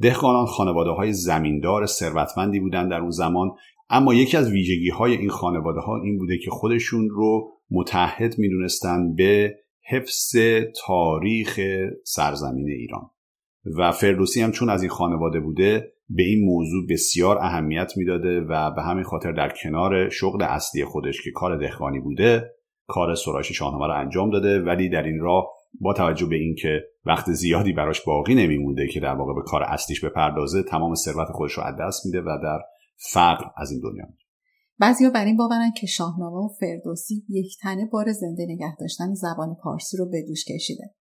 دهقانان 0.00 0.46
خانواده 0.46 0.90
های 0.90 1.12
زمیندار 1.12 1.86
ثروتمندی 1.86 2.60
بودن 2.60 2.88
در 2.88 3.00
اون 3.00 3.10
زمان 3.10 3.50
اما 3.90 4.14
یکی 4.14 4.36
از 4.36 4.50
ویژگی 4.50 4.90
های 4.90 5.16
این 5.16 5.30
خانواده 5.30 5.80
ها 5.80 6.02
این 6.02 6.18
بوده 6.18 6.38
که 6.38 6.50
خودشون 6.50 7.08
رو 7.10 7.52
متحد 7.70 8.38
می‌دونستن 8.38 9.14
به 9.14 9.54
حفظ 9.88 10.36
تاریخ 10.86 11.60
سرزمین 12.04 12.68
ایران. 12.68 13.10
و 13.78 13.92
فردوسی 13.92 14.40
هم 14.40 14.52
چون 14.52 14.70
از 14.70 14.82
این 14.82 14.90
خانواده 14.90 15.40
بوده 15.40 15.92
به 16.08 16.22
این 16.22 16.44
موضوع 16.44 16.86
بسیار 16.90 17.38
اهمیت 17.38 17.92
می‌داده 17.96 18.40
و 18.40 18.70
به 18.70 18.82
همین 18.82 19.04
خاطر 19.04 19.32
در 19.32 19.52
کنار 19.62 20.08
شغل 20.08 20.42
اصلی 20.42 20.84
خودش 20.84 21.22
که 21.22 21.30
کار 21.30 21.56
دهقانی 21.56 22.00
بوده 22.00 22.50
کار 22.86 23.14
سرایش 23.14 23.52
شاهنامه 23.52 23.86
رو 23.86 24.00
انجام 24.00 24.30
داده 24.30 24.60
ولی 24.60 24.88
در 24.88 25.02
این 25.02 25.20
راه 25.20 25.55
با 25.80 25.92
توجه 25.92 26.26
به 26.26 26.36
اینکه 26.36 26.80
وقت 27.06 27.32
زیادی 27.32 27.72
براش 27.72 28.04
باقی 28.04 28.34
نمیمونده 28.34 28.88
که 28.88 29.00
در 29.00 29.14
واقع 29.14 29.34
به 29.34 29.42
کار 29.42 29.62
اصلیش 29.62 30.04
بپردازه 30.04 30.62
تمام 30.62 30.94
ثروت 30.94 31.28
خودش 31.28 31.52
رو 31.52 31.62
از 31.62 31.74
دست 31.80 32.06
میده 32.06 32.20
و 32.20 32.38
در 32.42 32.58
فقر 33.12 33.44
از 33.56 33.70
این 33.70 33.80
دنیا 33.80 34.04
میده 34.06 34.26
بعضیا 34.78 35.10
بر 35.10 35.24
این 35.24 35.36
باورن 35.36 35.70
که 35.80 35.86
شاهنامه 35.86 36.36
و 36.36 36.48
فردوسی 36.60 37.24
یک 37.28 37.58
تنه 37.60 37.86
بار 37.92 38.12
زنده 38.12 38.46
نگه 38.48 38.76
داشتن 38.76 39.14
زبان 39.14 39.56
پارسی 39.62 39.96
رو 39.96 40.08
به 40.10 40.22
دوش 40.22 40.44
کشیده. 40.44 40.94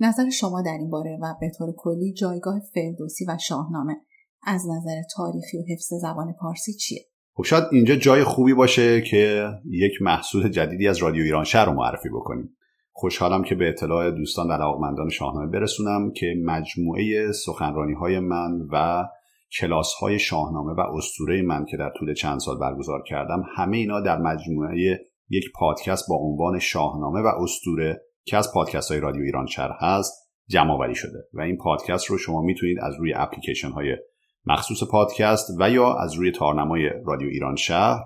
نظر 0.00 0.30
شما 0.30 0.62
در 0.62 0.76
این 0.80 0.90
باره 0.90 1.18
و 1.22 1.34
به 1.40 1.50
طور 1.58 1.74
کلی 1.76 2.12
جایگاه 2.12 2.60
فردوسی 2.74 3.24
و 3.28 3.38
شاهنامه 3.40 3.96
از 4.42 4.66
نظر 4.68 5.02
تاریخی 5.16 5.58
و 5.58 5.62
حفظ 5.72 5.94
زبان 5.94 6.34
پارسی 6.40 6.72
چیه؟ 6.72 7.00
خب 7.34 7.44
شاید 7.44 7.64
اینجا 7.72 7.96
جای 7.96 8.24
خوبی 8.24 8.54
باشه 8.54 9.00
که 9.00 9.48
یک 9.70 9.92
محصول 10.02 10.48
جدیدی 10.48 10.88
از 10.88 10.98
رادیو 10.98 11.22
ایران 11.22 11.44
شهر 11.44 11.64
رو 11.64 11.72
معرفی 11.72 12.08
بکنیم. 12.08 12.56
خوشحالم 13.00 13.42
که 13.42 13.54
به 13.54 13.68
اطلاع 13.68 14.10
دوستان 14.10 14.48
و 14.48 14.52
علاقمندان 14.52 15.08
شاهنامه 15.08 15.46
برسونم 15.46 16.12
که 16.12 16.34
مجموعه 16.44 17.32
سخنرانی 17.32 17.94
های 17.94 18.20
من 18.20 18.60
و 18.72 19.04
کلاس 19.60 19.94
های 19.94 20.18
شاهنامه 20.18 20.72
و 20.72 20.80
استوره 20.80 21.42
من 21.42 21.64
که 21.64 21.76
در 21.76 21.92
طول 21.98 22.14
چند 22.14 22.40
سال 22.40 22.58
برگزار 22.58 23.02
کردم 23.02 23.42
همه 23.56 23.76
اینا 23.76 24.00
در 24.00 24.18
مجموعه 24.18 25.00
یک 25.30 25.44
پادکست 25.54 26.08
با 26.08 26.16
عنوان 26.16 26.58
شاهنامه 26.58 27.20
و 27.20 27.26
استوره 27.26 28.00
که 28.24 28.36
از 28.36 28.52
پادکست 28.54 28.90
های 28.90 29.00
رادیو 29.00 29.22
ایران 29.22 29.46
شهر 29.46 29.70
هست 29.80 30.30
جمع 30.48 30.92
شده. 30.92 31.18
و 31.32 31.40
این 31.40 31.56
پادکست 31.56 32.06
رو 32.06 32.18
شما 32.18 32.42
می‌تونید 32.42 32.78
از 32.80 32.94
روی 32.98 33.14
اپلیکیشن 33.14 33.70
های 33.70 33.96
مخصوص 34.46 34.90
پادکست 34.90 35.50
و 35.60 35.70
یا 35.70 35.94
از 35.94 36.14
روی 36.14 36.32
تارنمای 36.32 36.90
رادیو 37.06 37.28
ایران 37.28 37.56
شهر 37.56 38.00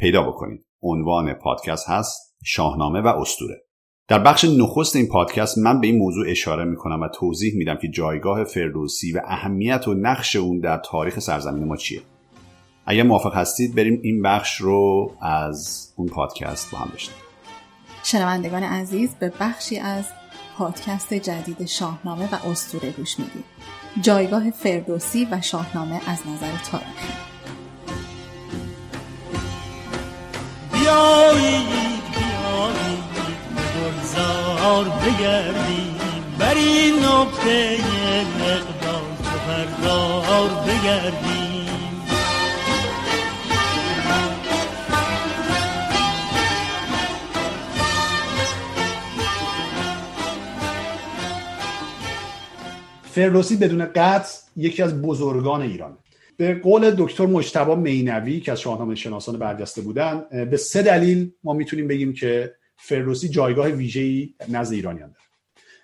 پیدا 0.00 0.22
بکنید. 0.22 0.66
عنوان 0.82 1.34
پادکست 1.34 1.88
هست 1.88 2.36
شاهنامه 2.44 3.00
و 3.00 3.06
استوره 3.06 3.67
در 4.08 4.18
بخش 4.18 4.44
نخست 4.44 4.96
این 4.96 5.06
پادکست 5.08 5.58
من 5.58 5.80
به 5.80 5.86
این 5.86 5.98
موضوع 5.98 6.30
اشاره 6.30 6.64
می‌کنم 6.64 7.00
و 7.00 7.08
توضیح 7.08 7.54
میدم 7.56 7.76
که 7.76 7.88
جایگاه 7.88 8.44
فردوسی 8.44 9.12
و 9.12 9.20
اهمیت 9.24 9.88
و 9.88 9.94
نقش 9.94 10.36
اون 10.36 10.58
در 10.58 10.76
تاریخ 10.76 11.18
سرزمین 11.18 11.64
ما 11.64 11.76
چیه. 11.76 12.00
اگر 12.86 13.02
موافق 13.02 13.34
هستید 13.34 13.74
بریم 13.74 14.00
این 14.02 14.22
بخش 14.22 14.56
رو 14.56 15.12
از 15.20 15.88
اون 15.96 16.08
پادکست 16.08 16.70
با 16.70 16.78
هم 16.78 16.90
بشنویم. 16.94 17.22
شنوندگان 18.02 18.62
عزیز 18.62 19.10
به 19.20 19.32
بخشی 19.40 19.78
از 19.78 20.04
پادکست 20.58 21.14
جدید 21.14 21.66
شاهنامه 21.66 22.28
و 22.32 22.48
استوره 22.50 22.90
گوش 22.90 23.18
می‌دید 23.18 23.44
جایگاه 24.00 24.50
فردوسی 24.50 25.28
و 25.30 25.40
شاهنامه 25.40 26.00
از 26.06 26.18
نظر 26.26 26.52
تاریخی 26.70 27.12
گلزار 34.08 34.84
بگردیم 34.84 35.96
بر 36.38 36.54
این 36.54 36.94
نقطه 36.94 37.78
مقدار 38.40 39.02
چو 39.22 39.38
پردار 39.46 40.48
بگردیم 40.48 41.68
فردوسی 53.10 53.56
بدون 53.56 53.84
قطع 53.84 54.38
یکی 54.56 54.82
از 54.82 55.02
بزرگان 55.02 55.60
ایرانه 55.62 55.96
به 56.36 56.54
قول 56.54 56.90
دکتر 56.90 57.26
مجتبی 57.26 57.74
مینوی 57.74 58.40
که 58.40 58.52
از 58.52 58.60
شاهنامه 58.60 58.94
شناسان 58.94 59.38
برجسته 59.38 59.80
بودن 59.80 60.24
به 60.50 60.56
سه 60.56 60.82
دلیل 60.82 61.32
ما 61.44 61.52
می‌تونیم 61.52 61.88
بگیم 61.88 62.12
که 62.12 62.54
فردوسی 62.78 63.28
جایگاه 63.28 63.68
ویژه‌ای 63.68 64.34
نزد 64.48 64.72
ایرانیان 64.72 65.08
داره. 65.10 65.24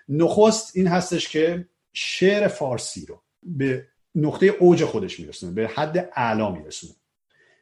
نخست 0.09 0.76
این 0.76 0.87
هستش 0.87 1.28
که 1.28 1.68
شعر 1.92 2.48
فارسی 2.48 3.07
رو 3.07 3.22
به 3.42 3.87
نقطه 4.14 4.46
اوج 4.46 4.85
خودش 4.85 5.20
میرسونه 5.20 5.52
به 5.52 5.68
حد 5.68 6.11
اعلا 6.16 6.50
میرسونه. 6.50 6.92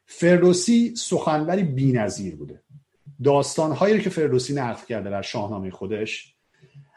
فردوسی 0.07 0.95
سخنوری 0.97 1.63
بی‌نظیر 1.63 2.37
بوده. 2.37 2.63
داستانهایی 3.25 4.01
که 4.01 4.11
فردوسی 4.11 4.55
نقل 4.55 4.87
کرده 4.89 5.11
در 5.11 5.23
شاهنامه 5.23 5.71
خودش 5.71 6.35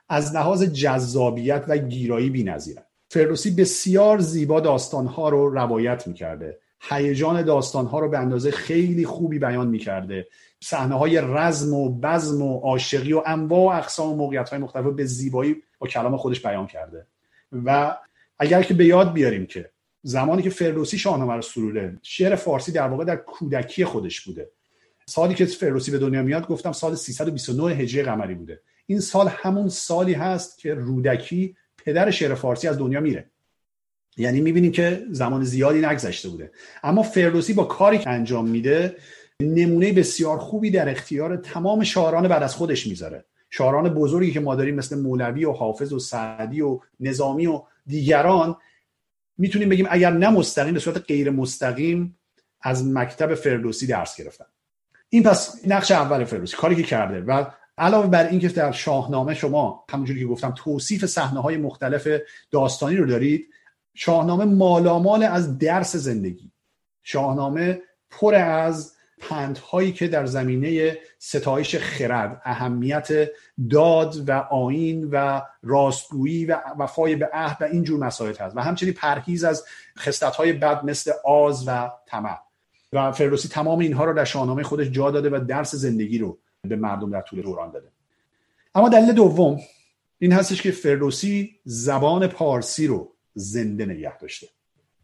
از 0.10 0.36
لحاظ 0.36 0.64
جذابیت 0.64 1.66
و 1.68 1.78
گیرایی 1.78 2.30
بی‌نظیرن. 2.30 2.84
فردوسی 3.10 3.52
بسیار 3.52 4.20
زیبا 4.20 4.60
داستانها 4.60 5.30
رو 5.30 5.50
روایت 5.50 6.08
می‌کرده. 6.08 6.60
هیجان 6.90 7.42
داستانها 7.42 8.00
رو 8.00 8.10
به 8.10 8.20
اندازه 8.20 8.52
خیلی 8.52 9.06
خوبی 9.06 9.40
بیان 9.40 9.68
می‌کرده. 9.68 10.28
صحنه 10.64 10.96
های 10.96 11.22
رزم 11.24 11.74
و 11.74 12.00
بزم 12.00 12.42
و 12.42 12.60
عاشقی 12.60 13.14
و 13.14 13.24
انواع 13.26 13.76
و 13.76 13.78
اقسام 13.78 14.12
و 14.12 14.16
موقعیت 14.16 14.50
های 14.50 14.60
مختلف 14.60 14.86
به 14.86 15.06
زیبایی 15.06 15.56
با 15.80 15.88
کلام 15.88 16.18
خودش 16.18 16.42
بیان 16.42 16.68
کرده. 16.68 17.08
و 17.52 17.98
اگر 18.40 18.64
که 18.64 18.74
به 18.74 18.86
یاد 18.86 19.14
بیاریم 19.14 19.46
که 19.46 19.70
زمانی 20.04 20.42
که 20.42 20.50
فردوسی 20.50 20.98
شاهنامه 20.98 21.34
رو 21.34 21.42
سروده 21.42 21.98
شعر 22.02 22.36
فارسی 22.36 22.72
در 22.72 22.88
واقع 22.88 23.06
در 23.06 23.16
کودکی 23.16 23.86
خودش 23.86 24.22
بوده. 24.22 24.50
سالی 25.06 25.34
که 25.34 25.46
فردوسی 25.46 25.92
به 25.92 25.98
دنیا 25.98 26.24
میاد 26.24 26.48
گفتم 26.48 26.72
سال 26.72 26.96
329 26.96 27.76
هجری 27.76 28.04
قمری 28.04 28.36
بوده. 28.36 28.62
این 28.86 29.00
سال 29.00 29.28
همون 29.28 29.70
سالی 29.70 30.14
هست 30.14 30.60
که 30.60 30.74
رودکی 30.74 31.56
پدر 31.78 32.12
شعر 32.12 32.36
فارسی 32.36 32.68
از 32.68 32.78
دنیا 32.78 33.00
میره. 33.00 33.30
یعنی 34.18 34.42
می‌بینیم 34.42 34.72
که 34.72 35.06
زمان 35.12 35.44
زیادی 35.44 35.80
نگذشته 35.80 36.30
بوده. 36.30 36.52
اما 36.84 37.04
فردوسی 37.04 37.54
با 37.54 37.64
کاری 37.64 37.98
که 37.98 38.10
انجام 38.10 38.48
میده 38.48 38.96
نمونه 39.40 39.94
بسیار 39.94 40.38
خوبی 40.38 40.72
در 40.72 40.90
اختیار 40.90 41.38
تمام 41.38 41.84
شاعران 41.84 42.28
بعد 42.28 42.44
از 42.44 42.56
خودش 42.56 42.88
می‌ذاره. 42.88 43.26
شاعران 43.50 43.90
بزرگی 43.94 44.32
که 44.32 44.40
ما 44.40 44.56
داریم 44.56 44.76
مثل 44.76 45.00
مولوی 45.00 45.46
و 45.46 45.52
حافظ 45.52 45.94
و 45.94 46.00
سعدی 46.00 46.62
و 46.62 46.80
نظامی 47.00 47.48
و 47.48 47.62
دیگران 47.86 48.56
می‌تونیم 49.38 49.70
بگیم 49.70 49.88
اگر 49.90 50.12
نه 50.12 50.30
مستقیم 50.30 50.74
به 50.74 50.80
صورت 50.80 50.98
غیر 50.98 51.30
مستقیم 51.30 52.18
از 52.62 52.88
مکتب 52.88 53.36
فردوسی 53.36 53.88
درس 53.88 54.18
گرفتن. 54.18 54.46
این 55.10 55.24
پس 55.24 55.62
نقش 55.68 55.92
اول 55.92 56.24
فردوسی 56.24 56.58
کاری 56.58 56.76
که 56.76 56.84
کرده. 56.84 57.22
و 57.22 57.46
علاوه 57.78 58.08
بر 58.08 58.28
اینکه 58.28 58.48
در 58.48 58.72
شاهنامه 58.72 59.34
شما 59.34 59.86
همونجوری 59.90 60.20
که 60.20 60.26
گفتم 60.26 60.54
توصیف 60.58 61.06
صحنه 61.06 61.42
های 61.42 61.58
مختلف 61.58 62.08
داستانی 62.52 62.96
رو 62.96 63.06
دارید 63.06 63.50
شاهنامه 63.96 64.46
مالامال 64.46 65.24
از 65.24 65.58
درس 65.58 65.96
زندگی. 65.96 66.52
شاهنامه 67.04 67.82
پر 68.10 68.36
از 68.36 68.96
پندهایی 69.20 69.92
که 69.92 70.08
در 70.08 70.26
زمینه 70.26 70.98
ستایش 71.20 71.76
خرد 71.76 72.42
اهمیت 72.46 73.08
داد 73.70 74.30
و 74.30 74.32
آین 74.32 75.10
و 75.12 75.42
راستگویی 75.64 76.46
و 76.46 76.58
وفای 76.80 77.16
به 77.16 77.30
عهد 77.34 77.58
و 77.62 77.64
اینجور 77.64 78.00
مسائل 78.00 78.36
هست. 78.36 78.58
و 78.58 78.60
همچنین 78.60 78.94
پرهیز 78.94 79.44
از 79.44 79.66
های 80.38 80.54
بد 80.54 80.86
مثل 80.86 81.12
آز 81.26 81.68
و 81.68 81.92
طمع. 82.08 82.38
و 82.94 83.12
فردوسی 83.12 83.48
تمام 83.48 83.80
اینها 83.80 84.06
رو 84.06 84.14
در 84.14 84.26
شاهنامه 84.26 84.64
خودش 84.64 84.90
جا 84.90 85.12
داده 85.12 85.30
و 85.30 85.46
درس 85.46 85.76
زندگی 85.76 86.18
رو 86.18 86.40
به 86.62 86.76
مردم 86.76 87.12
در 87.12 87.22
طول 87.22 87.42
دوران 87.42 87.72
داده. 87.72 87.88
اما 88.76 88.90
دلیل 88.90 89.12
دوم 89.12 89.60
این 90.20 90.32
هستش 90.32 90.62
که 90.62 90.72
فردوسی 90.72 91.56
زبان 91.64 92.28
پارسی 92.28 92.88
رو 92.88 93.15
زنده 93.36 93.86
نگه 93.86 94.18
داشته. 94.18 94.48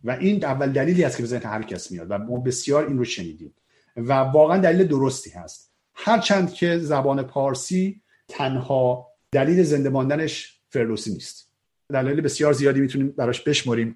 و 0.03 0.11
این 0.11 0.45
اول 0.45 0.71
دلیلی 0.71 1.03
است 1.03 1.17
که 1.17 1.25
ذهن 1.25 1.49
هر 1.49 1.63
کس 1.63 1.91
میاد 1.91 2.07
و 2.09 2.17
ما 2.17 2.37
بسیار 2.37 2.87
این 2.87 2.97
رو 2.97 3.03
شنیدیم. 3.03 3.53
و 3.97 4.13
واقعا 4.13 4.57
دلیل 4.57 4.87
درستی 4.87 5.29
هست. 5.29 5.71
هرچند 5.93 6.53
که 6.53 6.77
زبان 6.77 7.23
پارسی 7.23 8.01
تنها 8.27 9.07
دلیل 9.31 9.63
زنده 9.63 9.89
ماندنش 9.89 10.59
فردوسی 10.69 11.13
نیست. 11.13 11.51
دلیل 11.93 12.21
بسیار 12.21 12.53
زیادی 12.53 12.79
می‌تونیم 12.79 13.11
براش 13.11 13.41
بشمریم. 13.41 13.95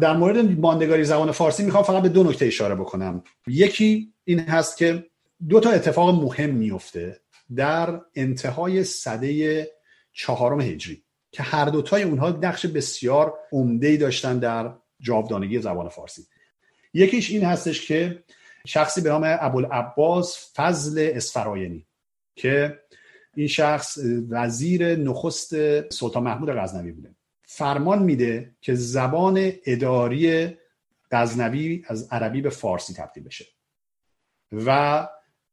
در 0.00 0.16
مورد 0.16 0.60
ماندگاری 0.60 1.04
زبان 1.04 1.32
فارسی 1.32 1.64
می‌خوام 1.64 1.84
فقط 1.84 2.02
به 2.02 2.08
دو 2.08 2.24
نکته 2.24 2.46
اشاره 2.46 2.74
بکنم. 2.74 3.22
یکی 3.46 4.12
این 4.24 4.40
هست 4.40 4.76
که 4.76 5.06
دو 5.48 5.60
تا 5.60 5.70
اتفاق 5.70 6.24
مهم 6.24 6.50
میفته 6.50 7.20
در 7.56 8.00
انتهای 8.14 8.84
صده 8.84 9.66
چهارم 10.12 10.60
هجری. 10.60 11.02
که 11.32 11.42
هر 11.42 11.64
دوتای 11.64 12.02
اونها 12.02 12.30
نقش 12.30 12.66
بسیار 12.66 13.34
عمده 13.52 13.96
داشتن 13.96 14.38
در 14.38 14.74
جاودانگی 15.00 15.60
زبان 15.60 15.88
فارسی. 15.88 16.26
یکیش 16.94 17.30
این 17.30 17.44
هستش 17.44 17.86
که 17.86 18.24
شخصی 18.66 19.00
به 19.00 19.08
نام 19.08 19.22
ابوالعباس 19.24 20.52
فضل 20.56 21.10
اسفراینی 21.14 21.86
که 22.36 22.80
این 23.34 23.46
شخص 23.46 23.98
وزیر 24.28 24.96
نخست 24.96 25.50
سلطان 25.90 26.22
محمود 26.22 26.50
غزنوی 26.50 26.92
بوده. 26.92 27.14
فرمان 27.42 28.02
میده 28.02 28.54
که 28.60 28.74
زبان 28.74 29.52
اداری 29.66 30.56
غزنوی 31.12 31.84
از 31.86 32.08
عربی 32.10 32.40
به 32.40 32.50
فارسی 32.50 32.94
تبدیل 32.94 33.24
بشه 33.24 33.44
و 34.52 35.08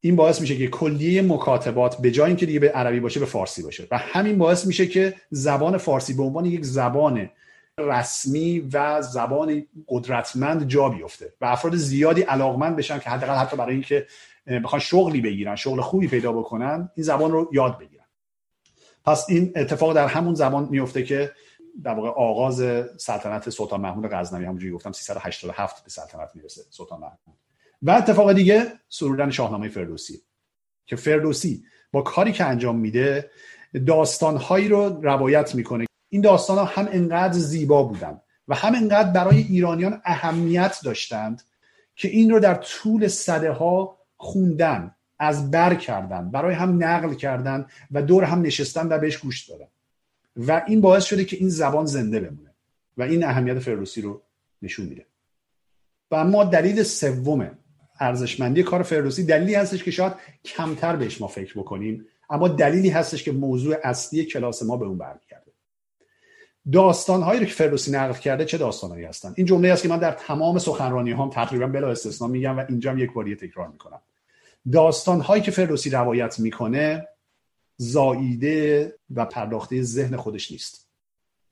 این 0.06 0.16
باعث 0.16 0.40
میشه 0.40 0.56
که 0.56 0.68
کلیه 0.68 1.22
مکاتبات 1.22 1.96
به 1.96 2.10
جای 2.10 2.26
اینکه 2.26 2.46
دیگه 2.46 2.60
به 2.60 2.70
عربی 2.70 3.00
باشه 3.00 3.20
به 3.20 3.26
فارسی 3.26 3.62
باشه. 3.62 3.88
و 3.90 3.98
همین 3.98 4.38
باعث 4.38 4.66
میشه 4.66 4.86
که 4.86 5.14
زبان 5.30 5.78
فارسی 5.78 6.14
به 6.14 6.22
عنوان 6.22 6.44
یک 6.44 6.64
زبان 6.64 7.30
رسمی 7.78 8.68
و 8.72 9.02
زبان 9.02 9.66
قدرتمند 9.88 10.68
جا 10.68 10.88
بیفته 10.88 11.32
و 11.40 11.44
افراد 11.44 11.76
زیادی 11.76 12.22
علاقمند 12.22 12.76
بشن 12.76 12.98
که 12.98 13.10
حداقل 13.10 13.34
حتی 13.34 13.56
برای 13.56 13.72
اینکه 13.72 14.06
بخوان 14.64 14.80
شغلی 14.80 15.20
بگیرن 15.20 15.56
شغل 15.56 15.80
خوبی 15.80 16.08
پیدا 16.08 16.32
بکنن 16.32 16.90
این 16.94 17.04
زبان 17.04 17.30
رو 17.30 17.50
یاد 17.52 17.78
بگیرن. 17.78 18.04
پس 19.04 19.26
این 19.28 19.52
اتفاق 19.56 19.94
در 19.94 20.06
همون 20.06 20.34
زمان 20.34 20.68
میفته 20.70 21.02
که 21.02 21.32
در 21.82 21.94
واقع 21.94 22.08
آغاز 22.08 22.62
سلطنت 22.96 23.50
سلطان 23.50 23.80
محمود 23.80 24.06
غزنوی 24.12 24.44
همونجوری 24.44 24.72
گفتم 24.72 24.92
387 24.92 25.84
به 25.84 25.90
سلطنت 25.90 26.30
می‌رسه 26.34 26.62
سلطان 26.70 27.00
محمود. 27.00 27.45
و 27.82 27.90
اتفاق 27.90 28.32
دیگه 28.32 28.72
سرودن 28.88 29.30
شاهنامه 29.30 29.68
فردوسی 29.68 30.22
که 30.86 30.96
فردوسی 30.96 31.64
با 31.92 32.02
کاری 32.02 32.32
که 32.32 32.44
انجام 32.44 32.78
میده 32.78 33.30
داستانهایی 33.86 34.68
رو 34.68 35.00
روایت 35.02 35.54
می‌کنه. 35.54 35.86
این 36.08 36.20
داستان 36.22 36.58
ها 36.58 36.64
هم 36.64 36.88
انقدر 36.92 37.38
زیبا 37.38 37.82
بودن 37.82 38.20
و 38.48 38.54
هم 38.54 38.74
انقدر 38.74 39.10
برای 39.10 39.38
ایرانیان 39.38 40.00
اهمیت 40.04 40.80
داشتند 40.84 41.42
که 41.96 42.08
این 42.08 42.30
رو 42.30 42.40
در 42.40 42.54
طول 42.54 43.08
صده 43.08 43.52
ها 43.52 43.98
خوندن 44.16 44.94
از 45.18 45.50
بر 45.50 45.74
کردن 45.74 46.30
برای 46.30 46.54
هم 46.54 46.84
نقل 46.84 47.14
کردن 47.14 47.66
و 47.90 48.02
دور 48.02 48.24
هم 48.24 48.42
نشستن 48.42 48.88
و 48.88 48.98
بهش 48.98 49.16
گوش 49.16 49.48
دادن. 49.48 49.68
و 50.36 50.62
این 50.66 50.80
باعث 50.80 51.04
شده 51.04 51.24
که 51.24 51.36
این 51.36 51.48
زبان 51.48 51.86
زنده 51.86 52.20
بمونه 52.20 52.54
و 52.96 53.02
این 53.02 53.24
اهمیت 53.24 53.58
فردوسی 53.58 54.00
رو 54.00 54.22
نشون 54.62 54.86
میده. 54.86 55.06
و 56.10 56.14
اما 56.14 56.44
دلیل 56.44 56.82
سوم 56.82 57.58
ارزشمندی 58.00 58.62
کار 58.62 58.82
فردوسی 58.82 59.24
دلیلی 59.24 59.54
هستش 59.54 59.84
که 59.84 59.90
شاید 59.90 60.12
کمتر 60.44 60.96
بهش 60.96 61.20
ما 61.20 61.26
فکر 61.26 61.58
بکنیم 61.58 62.06
اما 62.30 62.48
دلیلی 62.48 62.88
هستش 62.88 63.22
که 63.22 63.32
موضوع 63.32 63.76
اصلی 63.82 64.24
کلاس 64.24 64.62
ما 64.62 64.76
به 64.76 64.86
اون 64.86 64.98
برمیگرده. 64.98 65.52
داستانهایی 66.72 67.40
رو 67.40 67.46
که 67.46 67.52
فردوسی 67.52 67.90
نقل 67.92 68.12
کرده 68.12 68.44
چه 68.44 68.58
داستانهایی 68.58 69.04
هستن؟ 69.04 69.34
این 69.36 69.46
جمله 69.46 69.72
است 69.72 69.82
که 69.82 69.88
من 69.88 69.98
در 69.98 70.12
تمام 70.12 70.58
سخنرانی 70.58 71.12
هم 71.12 71.30
تقریبا 71.30 71.66
بلا 71.66 71.90
استثنا 71.90 72.28
میگم 72.28 72.58
و 72.58 72.64
اینجا 72.68 72.90
هم 72.90 72.98
یک 72.98 73.12
باری 73.12 73.36
تکرار 73.36 73.68
می‌کنم. 73.68 74.00
داستانهایی 74.72 75.42
که 75.42 75.50
فردوسی 75.50 75.90
روایت 75.90 76.38
می‌کنه 76.38 77.08
زاییده 77.76 78.94
و 79.14 79.24
پرداخته 79.24 79.82
ذهن 79.82 80.16
خودش 80.16 80.52
نیست 80.52 80.86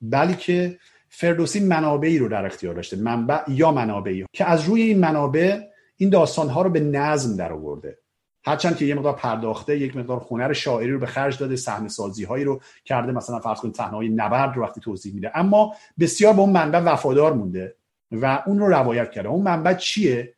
بلکه 0.01 0.79
فردوسی 1.09 1.59
منابعی 1.59 2.17
رو 2.17 2.29
در 2.29 2.45
اختیار 2.45 2.73
داشته 2.73 2.97
منبع 2.97 3.39
یا 3.47 3.71
منابعی. 3.71 4.25
که 4.33 4.45
از 4.45 4.63
روی 4.63 4.81
این 4.81 4.99
منابع 4.99 5.61
این 5.97 6.09
داستانها 6.09 6.61
رو 6.61 6.69
به 6.69 6.79
نظم 6.79 7.35
در 7.35 7.53
آورده 7.53 7.97
هرچند 8.45 8.77
که 8.77 8.85
یه 8.85 8.95
مقدار 8.95 9.15
پرداخته 9.15 9.79
یک 9.79 9.97
مقدار 9.97 10.25
هنر 10.31 10.53
شاعری 10.53 10.91
رو 10.91 10.99
به 10.99 11.05
خرج 11.05 11.37
داده 11.37 11.55
صحنه 11.55 11.87
سازی 11.87 12.23
هایی 12.23 12.43
رو 12.43 12.61
کرده 12.85 13.11
مثلا 13.11 13.39
فرض 13.39 13.59
کنید 13.59 13.75
صحنه 13.75 14.09
نبرد 14.09 14.55
رو 14.55 14.63
وقتی 14.63 14.81
توضیح 14.81 15.13
میده. 15.13 15.31
اما 15.35 15.75
بسیار 15.99 16.33
به 16.33 16.39
اون 16.39 16.49
منبع 16.49 16.79
وفادار 16.79 17.33
مونده 17.33 17.75
و 18.11 18.43
اون 18.45 18.59
رو 18.59 18.67
روایت 18.67 19.11
کرده. 19.11 19.29
اون 19.29 19.43
منبع 19.43 19.73
چیه؟ 19.73 20.33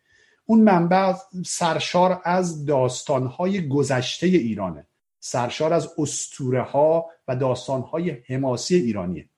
اون 0.46 0.62
منبع 0.62 1.14
سرشار 1.46 2.22
از 2.24 2.66
داستان 2.66 3.28
های 3.28 3.68
گذشته 3.68 4.28
ایرانه. 4.28 4.88
سرشار 5.20 5.74
از 5.74 5.94
اسطوره 5.98 6.62
ها 6.62 7.06
و 7.28 7.36
داستان 7.36 7.82
های 7.82 8.10
حماسی 8.10 8.76
ایرانیه. 8.76 9.30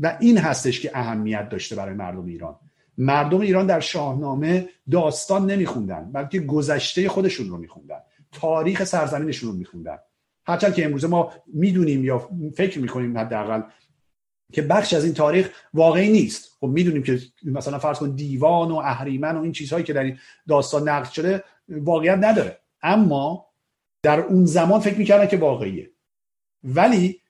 و 0.00 0.16
این 0.20 0.38
هستش 0.38 0.80
که 0.80 0.90
اهمیت 0.94 1.48
داشته 1.48 1.76
برای 1.76 1.94
مردم 1.94 2.26
ایران. 2.26 2.56
مردم 2.98 3.40
ایران 3.40 3.66
در 3.66 3.80
شاهنامه 3.80 4.68
داستان 4.90 5.50
نمیخوندن 5.50 6.12
بلکه 6.12 6.40
گذشته 6.40 7.08
خودشون 7.08 7.48
رو 7.48 7.56
میخوندن 7.56 8.00
تاریخ 8.32 8.84
سرزمینشون 8.84 9.50
رو 9.50 9.56
میخوندن. 9.56 9.98
هرچند 10.46 10.74
که 10.74 10.84
امروزه 10.84 11.08
ما 11.08 11.32
می‌دونیم 11.46 12.04
یا 12.04 12.28
فکر 12.54 12.78
می‌کنیم 12.78 13.18
حداقل 13.18 13.62
که 14.52 14.62
بخش 14.62 14.94
از 14.94 15.04
این 15.04 15.14
تاریخ 15.14 15.50
واقعی 15.74 16.12
نیست. 16.12 16.56
خب 16.60 16.66
می‌دونیم 16.66 17.02
که 17.02 17.20
مثلا 17.42 17.78
فرض 17.78 17.98
کن 17.98 18.10
دیوان 18.10 18.70
و 18.70 18.74
اهریمن 18.74 19.36
و 19.36 19.42
این 19.42 19.52
چیزهایی 19.52 19.84
که 19.84 19.92
در 19.92 20.02
این 20.02 20.18
داستان 20.48 20.88
نقل 20.88 21.10
شده 21.10 21.44
واقعیت 21.68 22.18
نداره. 22.20 22.58
اما 22.82 23.46
در 24.02 24.20
اون 24.20 24.44
زمان 24.44 24.80
فکر 24.80 24.98
می‌کردن 24.98 25.26
که 25.26 25.36
واقعیه. 25.36 25.90
ولی 26.64 27.20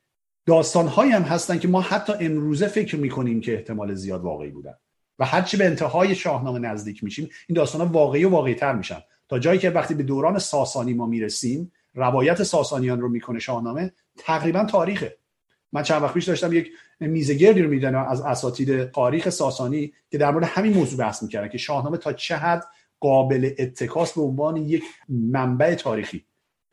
داستانهایی 0.47 1.13
هم 1.13 1.23
هستن 1.23 1.59
که 1.59 1.69
ما 1.69 1.81
حتی 1.81 2.13
امروزه 2.21 2.69
فکر 2.69 2.97
می‌کنیم 2.97 3.41
که 3.41 3.55
احتمال 3.55 3.95
زیاد 3.95 4.23
واقعی 4.23 4.51
بودن. 4.51 4.75
و 5.19 5.25
هرچی 5.25 5.57
به 5.57 5.65
انتهای 5.65 6.15
شاهنامه 6.15 6.59
نزدیک 6.59 7.05
میشیم 7.05 7.31
این 7.49 7.57
داستان 7.57 7.81
ها 7.81 7.93
واقعی 7.93 8.25
و 8.25 8.31
واقعی 8.31 8.55
تر 8.55 8.75
میشن. 8.75 8.99
تا 9.29 9.39
جایی 9.39 9.59
که 9.59 9.71
وقتی 9.71 9.95
به 9.95 10.03
دوران 10.03 10.39
ساسانی 10.39 10.95
ما 10.95 11.07
می‌رسیم 11.07 11.73
روایت 11.95 12.43
ساسانیان 12.43 13.01
رو 13.01 13.09
می‌کنه 13.09 13.39
شاهنامه 13.39 13.93
تقریبا 14.19 14.65
تاریخه. 14.65 15.17
من 15.73 15.83
چند 15.83 16.03
وقت 16.03 16.15
پیش 16.15 16.25
داشتم 16.25 16.53
یک 16.53 16.71
میزه 17.01 17.35
گردی 17.35 17.63
رو 17.63 17.71
میدنم 17.71 18.07
از 18.09 18.21
اساتید 18.21 18.91
تاریخ 18.91 19.29
ساسانی 19.29 19.93
که 20.11 20.19
در 20.19 20.31
مورد 20.31 20.45
همین 20.45 20.75
موضوع 20.75 20.99
بحث 20.99 21.23
می‌کردن 21.23 21.49
که 21.49 21.59
شاهنامه 21.59 21.97
تا 21.97 22.13
چه 22.13 22.37
حد 22.37 22.65
قابل 23.01 23.51
اتکاس 23.59 24.13
به 24.13 24.23
عنوان 24.23 24.57
یک 24.57 24.83
منبع 25.09 25.75
تاریخی. 25.75 26.25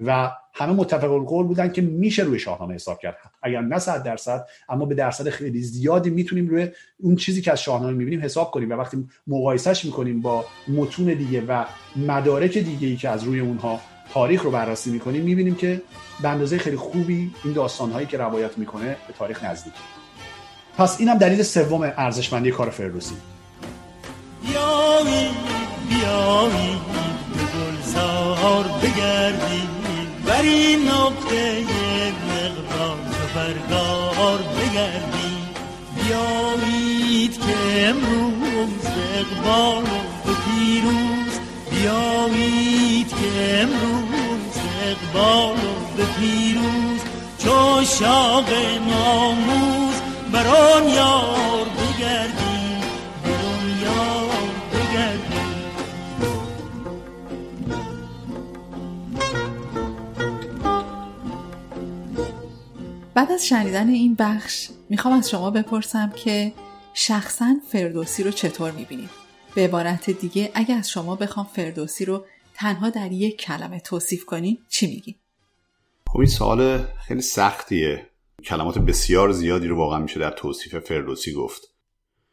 و 0.06 0.32
همه 0.54 0.74
متفق 0.74 1.12
القول 1.12 1.48
بودن 1.48 1.72
که 1.72 1.82
میشه 1.82 2.24
روی 2.24 2.40
شاهنامه 2.40 2.74
حساب 2.74 3.00
کرد. 3.00 3.18
اگر 3.44 3.62
نه 3.62 3.80
صد 3.80 4.04
درصد 4.04 4.48
اما 4.70 4.86
به 4.86 4.96
درصد 4.96 5.30
خیلی 5.30 5.62
زیادی 5.62 6.10
می‌تونیم 6.10 6.48
روی 6.48 6.68
اون 7.00 7.16
چیزی 7.16 7.42
که 7.42 7.52
از 7.52 7.62
شاهنامه 7.62 7.94
می‌بینیم 7.94 8.24
حساب 8.24 8.52
کنیم 8.52 8.70
و 8.70 8.74
وقتی 8.74 9.08
مقایسهش 9.28 9.86
می‌کنیم 9.86 10.22
با 10.22 10.46
متون 10.68 11.06
دیگه 11.06 11.42
و 11.46 11.66
مدارک 11.96 12.58
دیگه 12.58 12.88
ای 12.88 12.96
که 12.96 13.10
از 13.10 13.24
روی 13.24 13.40
اونها 13.40 13.80
تاریخ 14.14 14.42
رو 14.42 14.52
بررسی 14.52 14.92
می‌کنیم 14.92 15.24
می‌بینیم 15.24 15.56
که 15.56 15.82
به 16.22 16.30
اندازه 16.30 16.58
خیلی 16.58 16.78
خوبی 16.78 17.32
این 17.44 17.54
داستانهایی 17.54 18.08
که 18.08 18.18
روایت 18.18 18.58
می‌کنه 18.58 18.98
به 19.08 19.14
تاریخ 19.20 19.44
نزدیک. 19.44 19.74
پس 20.78 21.00
اینم 21.00 21.18
دلیل 21.18 21.44
سوم 21.44 21.94
ارزشمندی 21.98 22.52
کار 22.52 22.70
فردوسی. 22.70 23.16
بیایی 24.42 25.30
بیایی 25.90 26.78
به 27.34 27.44
گلزار 27.60 28.64
بگردی. 28.64 29.73
بر 30.34 30.42
این 30.42 30.88
نقطه 30.88 31.64
مقدار 32.30 32.98
سفرگار 33.12 34.38
بگردی. 34.38 35.34
بیایید 35.96 37.34
که 37.34 37.88
امروز 37.90 38.86
اقبال 39.16 39.84
و 39.84 40.30
پیروز 40.46 41.34
بیایید 41.72 43.10
که 43.10 43.62
امروز 43.62 44.56
اقبال 44.84 45.58
و 45.98 46.20
پیروز 46.20 47.02
چو 47.38 47.86
شاق 48.00 48.50
ناموز 48.90 49.96
بران 50.32 50.90
یار 50.90 51.66
بگردیم 51.78 52.53
بعد 63.16 63.32
از 63.32 63.48
شنیدن 63.48 63.90
این 63.90 64.16
بخش 64.20 64.70
می‌خوام 64.90 65.14
از 65.14 65.30
شما 65.30 65.52
بپرسم 65.52 66.12
که 66.16 66.54
شخصا 66.94 67.56
فردوسی 67.68 68.24
رو 68.24 68.32
چطور 68.32 68.72
می‌بینید؟ 68.72 69.10
به 69.56 69.62
عبارت 69.62 70.10
دیگه 70.10 70.52
اگه 70.54 70.76
از 70.76 70.90
شما 70.90 71.16
بخوام 71.16 71.46
فردوسی 71.46 72.06
رو 72.06 72.26
تنها 72.54 72.90
در 72.90 73.12
یک 73.12 73.38
کلمه 73.42 73.80
توصیف 73.80 74.26
کنی 74.26 74.60
چی 74.70 74.88
میگی؟ 74.88 75.16
خب 76.08 76.20
این 76.20 76.28
سوال 76.28 76.78
خیلی 76.78 77.22
سختیه 77.22 78.10
کلمات 78.46 78.78
بسیار 78.78 79.32
زیادی 79.32 79.68
رو 79.68 79.78
واقعا 79.78 80.00
میشه 80.00 80.20
در 80.20 80.32
توصیف 80.32 80.76
فردوسی 80.76 81.34
گفت 81.34 81.62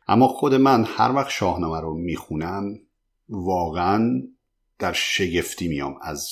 اما 0.09 0.29
خود 0.29 0.55
من 0.55 0.85
هر 0.85 1.13
وقت 1.13 1.31
شاهنامه 1.31 1.81
رو 1.81 1.95
می‌خونم 1.95 2.75
واقعا 3.29 4.23
در 4.79 4.93
شگفتی 4.93 5.69
میام 5.69 5.95
از 6.03 6.29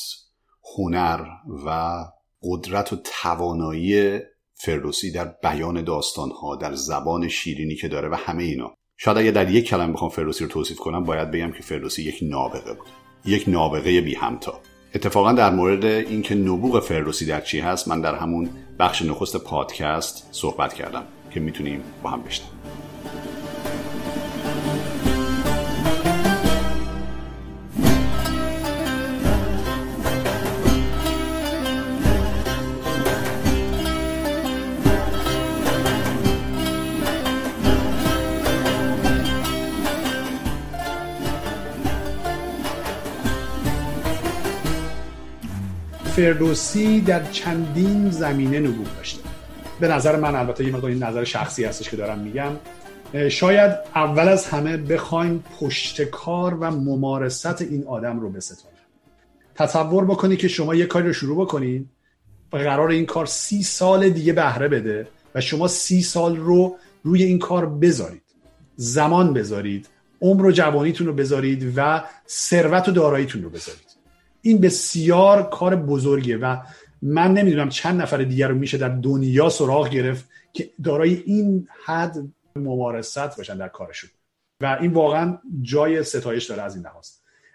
هنر 0.77 1.27
و 1.67 1.95
قدرت 2.43 2.93
و 2.93 2.97
توانایی 3.23 4.21
فردوسی 4.61 5.13
در 5.13 5.25
بیان 5.43 5.85
داستانها 5.85 6.57
در 6.57 6.75
زبان 6.75 7.29
شیرینی 7.29 7.75
که 7.75 7.89
داره 7.89 8.09
و 8.09 8.15
همه 8.15 8.43
اینا. 8.43 8.75
شاید 8.97 9.19
اگه 9.19 9.31
در 9.31 9.51
یک 9.51 9.67
کلمه 9.67 9.93
بخوام 9.93 10.11
فردوسی 10.11 10.45
رو 10.45 10.51
توصیف 10.51 10.79
کنم 10.79 11.05
باید 11.05 11.31
بگم 11.31 11.53
که 11.53 11.63
فردوسی 11.63 12.03
یک 12.03 12.19
نابغه 12.23 12.73
بود. 12.73 12.89
یک 13.25 13.45
نابغه 13.49 14.01
بی 14.01 14.15
همتا. 14.15 14.61
اتفاقا 14.95 15.33
در 15.33 15.51
مورد 15.51 15.85
اینکه 15.85 16.35
نبوغ 16.35 16.83
فردوسی 16.83 17.27
در 17.27 17.41
چی 17.41 17.61
هست 17.61 17.89
من 17.89 18.01
در 18.01 18.15
همون 18.15 18.51
بخش 18.79 19.03
نخست 19.03 19.37
پادکست 19.37 20.29
صحبت 20.33 20.75
کردم 20.75 21.05
که 21.31 21.41
می‌تونیم 21.41 21.83
با 22.03 22.11
هم 22.11 22.23
بشنویم. 22.23 22.88
فردوسی 46.19 47.01
در 47.01 47.31
چندین 47.31 48.11
زمینه 48.11 48.61
نبوغ 48.61 48.87
داشته. 48.97 49.23
به 49.81 49.89
نظر 49.89 50.17
من 50.17 50.35
البته 50.35 50.65
یه 50.65 50.73
مقدار 50.73 50.91
این 50.91 51.03
نظر 51.03 51.25
شخصی 51.25 51.65
هستش 51.65 51.91
که 51.91 51.97
دارم 51.97 52.19
میگم 52.19 52.51
شاید 53.29 53.73
اول 53.95 54.29
از 54.29 54.47
همه 54.47 54.77
بخوایم 54.77 55.45
پشتکار 55.61 56.55
و 56.55 56.71
ممارست 56.71 57.63
این 57.63 57.85
آدم 57.87 58.21
رو 58.21 58.31
بستانیم. 58.31 58.79
تصور 59.55 60.05
بکنی 60.05 60.37
که 60.37 60.49
شما 60.49 60.75
یه 60.75 60.87
کاری 60.87 61.07
رو 61.07 61.13
شروع 61.13 61.45
بکنید 61.45 61.89
و 62.53 62.57
قرار 62.57 62.91
این 62.91 63.07
کار 63.07 63.27
سی 63.27 63.63
سال 63.63 64.09
دیگه 64.09 64.33
بهره 64.33 64.69
بده 64.69 65.09
و 65.35 65.41
شما 65.41 65.69
سی 65.69 66.03
سال 66.03 66.37
رو 66.37 66.77
روی 67.03 67.23
این 67.23 67.39
کار 67.39 67.67
بذارید. 67.67 68.23
زمان 68.77 69.33
بذارید 69.33 69.89
عمر 70.21 70.47
و 70.47 70.53
جوانیتون 70.53 71.07
رو 71.07 71.13
بذارید 71.13 71.73
و 71.77 72.05
ثروت 72.29 72.89
و 72.89 72.93
داراییتون 72.93 73.43
رو 73.43 73.51
بذارید. 73.51 73.88
این 74.49 74.61
بسیار 74.61 75.51
کار 75.51 75.77
بزرگیه 75.77 76.37
و 76.37 76.57
من 77.03 77.33
نمی‌دونم 77.35 77.69
چند 77.69 78.03
نفر 78.03 78.17
دیگر 78.17 78.49
رو 78.49 78.55
میشه 78.55 78.79
در 78.79 78.89
دنیا 78.89 79.49
سراغ 79.49 79.89
گرفت 79.89 80.29
که 80.53 80.71
دارای 80.85 81.23
این 81.27 81.69
حد 81.85 82.17
ممارست 82.57 83.37
باشن 83.37 83.57
در 83.57 83.69
کارشون. 83.69 84.11
و 84.61 84.79
این 84.81 84.93
واقعا 84.93 85.39
جای 85.63 86.03
ستایش 86.03 86.47
داره 86.47 86.63
از 86.63 86.75
این 86.75 86.85
لحاظ. 86.85 87.09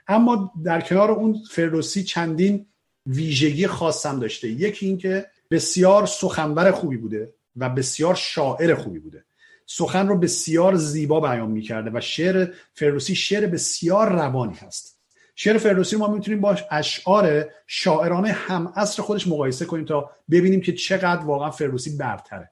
اما 0.07 0.51
در 0.63 0.81
کنار 0.81 1.11
اون 1.11 1.37
فردوسی 1.51 2.03
چندین 2.03 2.65
ویژگی 3.05 3.67
خاصم 3.67 4.19
داشته. 4.19 4.47
یکی 4.47 4.85
اینکه 4.85 5.25
بسیار 5.51 6.05
سخنور 6.05 6.71
خوبی 6.71 6.97
بوده 6.97 7.33
و 7.55 7.69
بسیار 7.69 8.15
شاعر 8.15 8.75
خوبی 8.75 8.99
بوده. 8.99 9.23
سخن 9.65 10.07
رو 10.07 10.17
بسیار 10.17 10.75
زیبا 10.75 11.19
بیان 11.19 11.51
می‌کرده 11.51 11.91
و 11.93 12.01
شعر 12.01 12.53
فردوسی 12.73 13.15
شعر 13.15 13.47
بسیار 13.47 14.11
روانی 14.11 14.55
هست. 14.55 14.92
شعر 15.35 15.57
فردوسی 15.57 15.95
ما 15.95 16.07
می‌تونیم 16.07 16.41
باش 16.41 16.63
اشعار 16.71 17.45
شاعرانه 17.67 18.31
هم 18.31 18.73
اصر 18.75 19.03
خودش 19.03 19.27
مقایسه 19.27 19.65
کنیم 19.65 19.85
تا 19.85 20.11
ببینیم 20.31 20.61
که 20.61 20.73
چقدر 20.73 21.25
واقعا 21.25 21.51
فردوسی 21.51 21.97
برتره. 21.97 22.51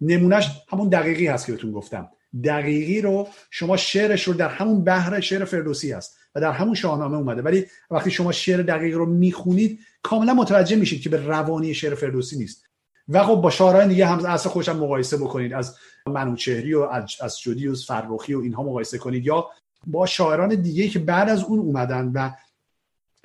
نمونهش 0.00 0.50
همون 0.72 0.88
دقیقی 0.88 1.26
هست 1.26 1.46
که 1.46 1.52
بهتون 1.52 1.72
گفتم. 1.72 2.08
دقیقی 2.44 3.00
رو 3.00 3.28
شما 3.50 3.76
شعرش 3.76 4.24
رو 4.24 4.34
در 4.34 4.48
همون 4.48 4.84
بحر 4.84 5.20
شعر 5.20 5.44
فردوسی 5.44 5.92
هست 5.92 6.18
و 6.34 6.40
در 6.40 6.52
همون 6.52 6.74
شاهنامه 6.74 7.16
اومده. 7.16 7.42
ولی 7.42 7.66
وقتی 7.90 8.10
شما 8.10 8.32
شعر 8.32 8.62
دقیقی 8.62 8.92
رو 8.92 9.06
می‌خونید 9.06 9.80
کاملا 10.02 10.34
متوجه 10.34 10.76
میشید 10.76 11.02
که 11.02 11.08
به 11.08 11.26
روانی 11.26 11.74
شعر 11.74 11.94
فردوسی 11.94 12.38
نیست. 12.38 12.66
و 13.08 13.24
خب 13.24 13.34
با 13.34 13.50
شاعران 13.50 13.88
دیگه 13.88 14.06
هم 14.06 14.24
اصل 14.24 14.48
خوشم 14.48 14.76
مقایسه 14.76 15.16
بکنید. 15.16 15.52
از 15.52 15.76
منوچهری 16.06 16.74
و 16.74 16.88
از 17.20 17.40
جدی 17.40 17.68
و 17.68 17.74
فرخی 17.74 18.34
و 18.34 18.40
اینها 18.40 18.62
مقایسه 18.62 18.98
کنید 18.98 19.26
یا 19.26 19.50
با 19.86 20.06
شاعران 20.06 20.54
دیگه 20.54 20.88
که 20.88 20.98
بعد 20.98 21.28
از 21.28 21.44
اون 21.44 21.58
اومدن 21.58 22.12
و 22.14 22.30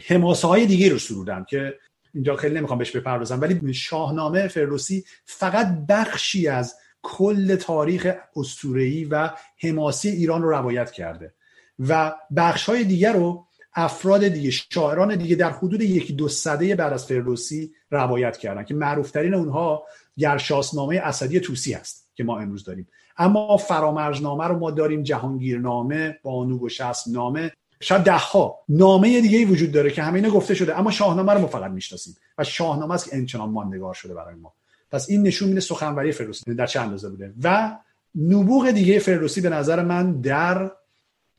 حماسه 0.05 0.47
های 0.47 0.65
دیگه 0.65 0.89
رو 0.89 0.99
سرودن 0.99 1.45
که 1.49 1.79
اینجا 2.13 2.35
خیلی 2.35 2.55
نمی‌خوام 2.55 2.79
بهش 2.79 2.91
بپردازم 2.91 3.41
ولی 3.41 3.73
شاهنامه 3.73 4.47
فردوسی 4.47 5.05
فقط 5.25 5.67
بخشی 5.89 6.47
از 6.47 6.75
کل 7.01 7.55
تاریخ 7.55 8.13
اسطوره‌ای 8.35 9.05
و 9.05 9.29
حماسی 9.57 10.09
ایران 10.09 10.41
رو 10.41 10.49
روایت 10.49 10.91
کرده 10.91 11.33
و 11.79 12.15
بخش 12.35 12.69
های 12.69 12.83
دیگر 12.83 13.13
رو 13.13 13.47
افراد 13.73 14.27
دیگه 14.27 14.51
شاعران 14.51 15.15
دیگه 15.15 15.35
در 15.35 15.49
حدود 15.49 15.81
یکی 15.81 16.13
دو 16.13 16.27
صده 16.27 16.75
بعد 16.75 16.93
از 16.93 17.05
فردوسی 17.05 17.71
روایت 17.91 18.37
کردن 18.37 18.63
که 18.63 18.73
معروفترین 18.73 19.33
اونها 19.33 19.83
گرشاسنامه 20.17 20.97
اسدی 20.97 21.39
توسی 21.39 21.73
هست 21.73 22.09
که 22.15 22.23
ما 22.23 22.39
امروز 22.39 22.63
داریم. 22.63 22.87
اما 23.17 23.57
فرامرزنامه 23.57 24.43
رو 24.45 24.59
ما 24.59 24.71
داریم 24.71 25.03
جهانگیرنامه 25.03 26.19
بانو 26.23 26.57
و 26.57 26.69
نامه 27.11 27.51
شاید 27.79 28.03
ده 28.03 28.17
ها 28.17 28.59
نامه 28.69 29.21
دیگه 29.21 29.37
ای 29.37 29.45
وجود 29.45 29.71
داره 29.71 29.91
که 29.91 30.03
همینه 30.03 30.29
گفته 30.29 30.53
شده 30.53 30.79
اما 30.79 30.91
شاهنامه 30.91 31.33
رو 31.33 31.39
ما 31.39 31.47
فقط 31.47 31.71
می‌شناسیم. 31.71 32.15
و 32.37 32.43
شاهنامه 32.43 32.93
است 32.93 33.09
که 33.09 33.15
انچنان 33.15 33.49
ماندگار 33.49 33.93
شده 33.93 34.13
برای 34.13 34.35
ما. 34.35 34.53
پس 34.91 35.09
این 35.09 35.23
نشون 35.23 35.49
میده 35.49 35.59
سخنوری 35.59 36.11
فردوسی 36.11 36.55
در 36.55 36.65
چه 36.65 36.79
اندازه 36.79 37.09
بوده. 37.09 37.33
و 37.43 37.77
نبوغ 38.15 38.71
دیگه 38.71 38.99
فردوسی 38.99 39.41
به 39.41 39.49
نظر 39.49 39.83
من 39.83 40.21
در 40.21 40.71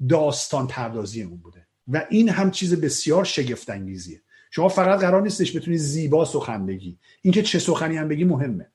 داستان 0.08 0.66
پردازی 0.66 1.22
اون 1.22 1.36
بوده. 1.36 1.66
و 1.88 2.04
این 2.10 2.28
هم 2.28 2.50
چیز 2.50 2.80
بسیار 2.80 3.24
شگفت 3.24 3.70
انگیزیه 3.70 4.20
شما 4.50 4.68
فقط 4.68 5.00
قرار 5.00 5.22
نیستش 5.22 5.56
بتونی 5.56 5.78
زیبا 5.78 6.24
سخن 6.24 6.66
بگی 6.66 6.98
اینکه 7.22 7.42
چه 7.42 7.58
سخنی 7.58 7.96
هم 7.96 8.08
بگی 8.08 8.24
مهمه. 8.24 8.66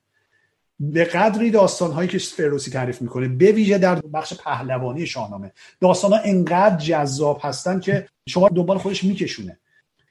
به 0.80 1.04
قدری 1.04 1.50
داستان 1.50 1.92
هایی 1.92 2.08
که 2.08 2.18
فردوسی 2.18 2.70
تعریف 2.70 3.02
می‌کنه 3.02 3.28
به 3.28 3.52
ویژه 3.52 3.78
در 3.78 3.94
بخش 3.94 4.34
پهلوانی 4.34 5.06
شاهنامه. 5.06 5.52
داستان 5.80 6.12
ها 6.12 6.18
انقدر 6.24 6.76
جذاب 6.76 7.40
هستن 7.42 7.80
که 7.80 8.08
شما 8.28 8.48
دنبال 8.48 8.78
خودش 8.78 9.04
میکشونه. 9.04 9.58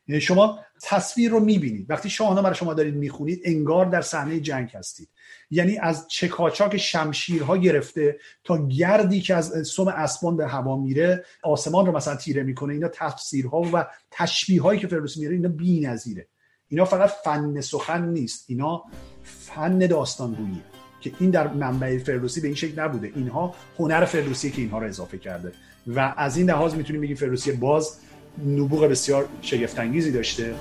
یعنی 0.07 0.21
شما 0.21 0.59
تصویر 0.81 1.31
رو 1.31 1.39
می‌بینید. 1.39 1.85
وقتی 1.89 2.09
شاهنامه 2.09 2.49
رو 2.49 2.55
شما 2.55 2.73
دارید 2.73 2.95
می‌خونید 2.95 3.41
انگار 3.43 3.85
در 3.85 4.01
صحنه 4.01 4.39
جنگ 4.39 4.69
هستید. 4.73 5.09
یعنی 5.51 5.77
از 5.77 6.07
چکاچاک 6.07 6.77
شمشیرها 6.77 7.57
گرفته 7.57 8.17
تا 8.43 8.67
گردی 8.67 9.21
که 9.21 9.35
از 9.35 9.67
سم 9.67 9.87
اسبان 9.87 10.37
به 10.37 10.47
هوا 10.47 10.77
میره 10.77 11.25
آسمان 11.43 11.85
رو 11.85 11.91
مثلا 11.91 12.15
تیره 12.15 12.43
می‌کنه. 12.43 12.73
اینا 12.73 12.87
تفسیرها 12.87 13.61
و 13.73 13.85
تشبیه 14.11 14.61
هایی 14.61 14.79
که 14.79 14.87
فردوسی 14.87 15.19
میره 15.19 15.33
اینا 15.33 15.49
بی‌نظیره. 15.49 16.27
اینا 16.67 16.85
فقط 16.85 17.09
فن 17.09 17.61
سخن 17.61 18.05
نیست. 18.05 18.45
اینا 18.47 18.83
فن 19.23 19.79
داستانگویی 19.79 20.61
که 21.01 21.11
این 21.19 21.29
در 21.29 21.47
منبع 21.47 21.97
فردوسی 21.97 22.41
به 22.41 22.47
این 22.47 22.55
شکل 22.55 22.79
نبوده. 22.79 23.11
اینها 23.15 23.55
هنر 23.79 24.05
فردوسی 24.05 24.51
که 24.51 24.61
اینها 24.61 24.79
رو 24.79 24.87
اضافه 24.87 25.17
کرده. 25.17 25.51
و 25.87 26.13
از 26.17 26.37
این 26.37 26.49
لحاظ 26.49 26.73
می‌تونیم 26.75 27.01
بگیم 27.01 27.15
فردوسی 27.15 27.51
باز 27.51 27.97
نبوغ 28.47 28.85
بسیار 28.85 29.27
شگفتانگیزی 29.41 30.11
داشته. 30.11 30.53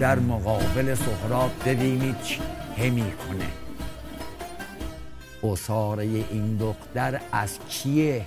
در 0.00 0.18
مقابل 0.18 0.94
سهراب 0.94 1.50
ببینید 1.66 2.22
چه 2.22 2.90
می‌کنه. 2.90 3.46
اصاره 5.42 6.04
این 6.04 6.56
دختر 6.56 7.20
از 7.32 7.58
کیه؟ 7.68 8.26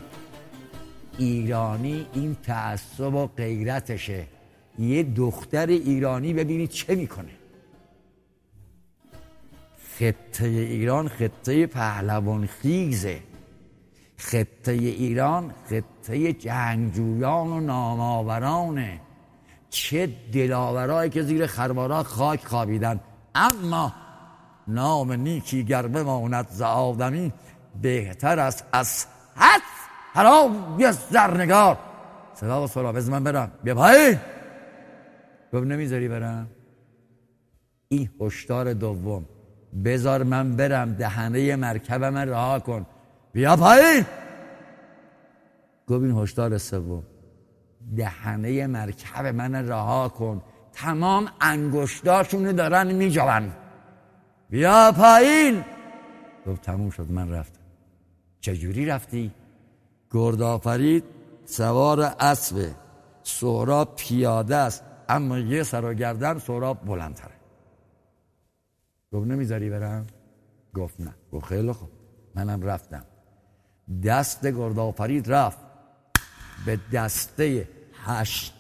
ایرانی 1.18 2.08
این 2.14 2.36
تعصب 2.44 3.14
و 3.14 3.28
غیرتشه. 3.28 4.28
یه 4.80 5.04
دختر 5.04 5.68
ایرانی 5.68 6.34
ببینید 6.34 6.70
چه 6.70 6.96
می‌کنه. 6.96 7.32
خطه 10.00 10.46
ایران 10.46 11.08
خطه 11.08 11.68
پهلوان 11.68 12.48
خیزه. 12.48 13.20
خطه 14.18 14.72
ایران 14.72 15.54
خطه 15.70 16.34
جنگجویان 16.34 17.48
و 17.48 17.60
نامآورانه. 17.60 19.00
چه 19.74 20.10
دلاورایی 20.34 21.10
که 21.10 21.24
زیر 21.24 21.48
خروارا 21.48 22.04
خاک 22.04 22.46
خوابیدن. 22.46 23.00
اما 23.36 23.94
نام 24.68 25.12
نیکی 25.12 25.64
گر 25.64 25.88
بماند 25.88 26.48
ز 26.50 26.62
آدمی 26.62 27.34
بهتر 27.82 28.40
است 28.40 28.66
از 28.74 29.06
حد 29.36 29.62
حرام 30.14 30.76
یه 30.80 30.92
زرنگار. 30.92 31.78
صدا 32.34 32.64
و 32.64 32.68
سرا 32.68 32.92
من 32.92 33.24
برم. 33.24 33.52
بیا 33.64 33.76
پایین. 33.76 34.20
گفت 35.54 35.66
نمی‌ذاری 35.66 36.08
برم؟ 36.08 36.48
این 37.88 38.10
هشدار 38.22 38.74
دوم. 38.74 39.26
بذار 39.86 40.24
من 40.24 40.56
برم 40.56 40.94
دهنه 40.94 41.56
مرکب 41.56 42.04
من 42.04 42.30
رها 42.30 42.60
کن. 42.60 42.86
بیا 43.34 43.56
پایین. 43.56 44.06
گفت 45.88 46.04
این 46.04 46.18
هشدار 46.18 46.58
سوم. 46.58 47.04
دهنه 47.96 48.68
مرکب 48.68 49.26
من 49.26 49.56
رها 49.56 50.10
کن. 50.10 50.42
تمام 50.74 51.30
انگشتاشونو 51.42 52.54
دارن 52.54 52.92
میجوان. 52.92 53.54
بیا 54.50 54.92
پایین. 54.98 55.64
گفت 56.48 56.62
تموم 56.62 56.90
شد 56.90 57.12
من 57.12 57.32
رفتم. 57.32 57.60
چجوری 58.40 58.86
رفتی؟ 58.86 59.32
گردآفرید 60.12 61.04
سوار 61.46 62.02
اسب. 62.20 62.72
سهراب 63.24 63.96
پیاده 63.96 64.56
است 64.56 64.84
اما 65.10 65.40
یه 65.40 65.64
سر 65.64 65.86
و 65.86 65.94
گردن 65.94 66.40
سهراب 66.40 66.86
بلندتره. 66.86 67.34
گفت 69.12 69.28
نمی‌ذاری 69.28 69.70
برم؟ 69.70 70.08
گفت 70.74 71.02
نه. 71.02 71.16
گفت 71.32 71.46
خیلی 71.46 71.72
خوب. 71.72 71.90
منم 72.36 72.62
رفتم. 72.62 73.06
دست 74.04 74.48
گردآفرید 74.48 75.32
رفت. 75.32 75.60
به 76.66 76.80
دسته 76.94 77.70
هشت. 78.06 78.54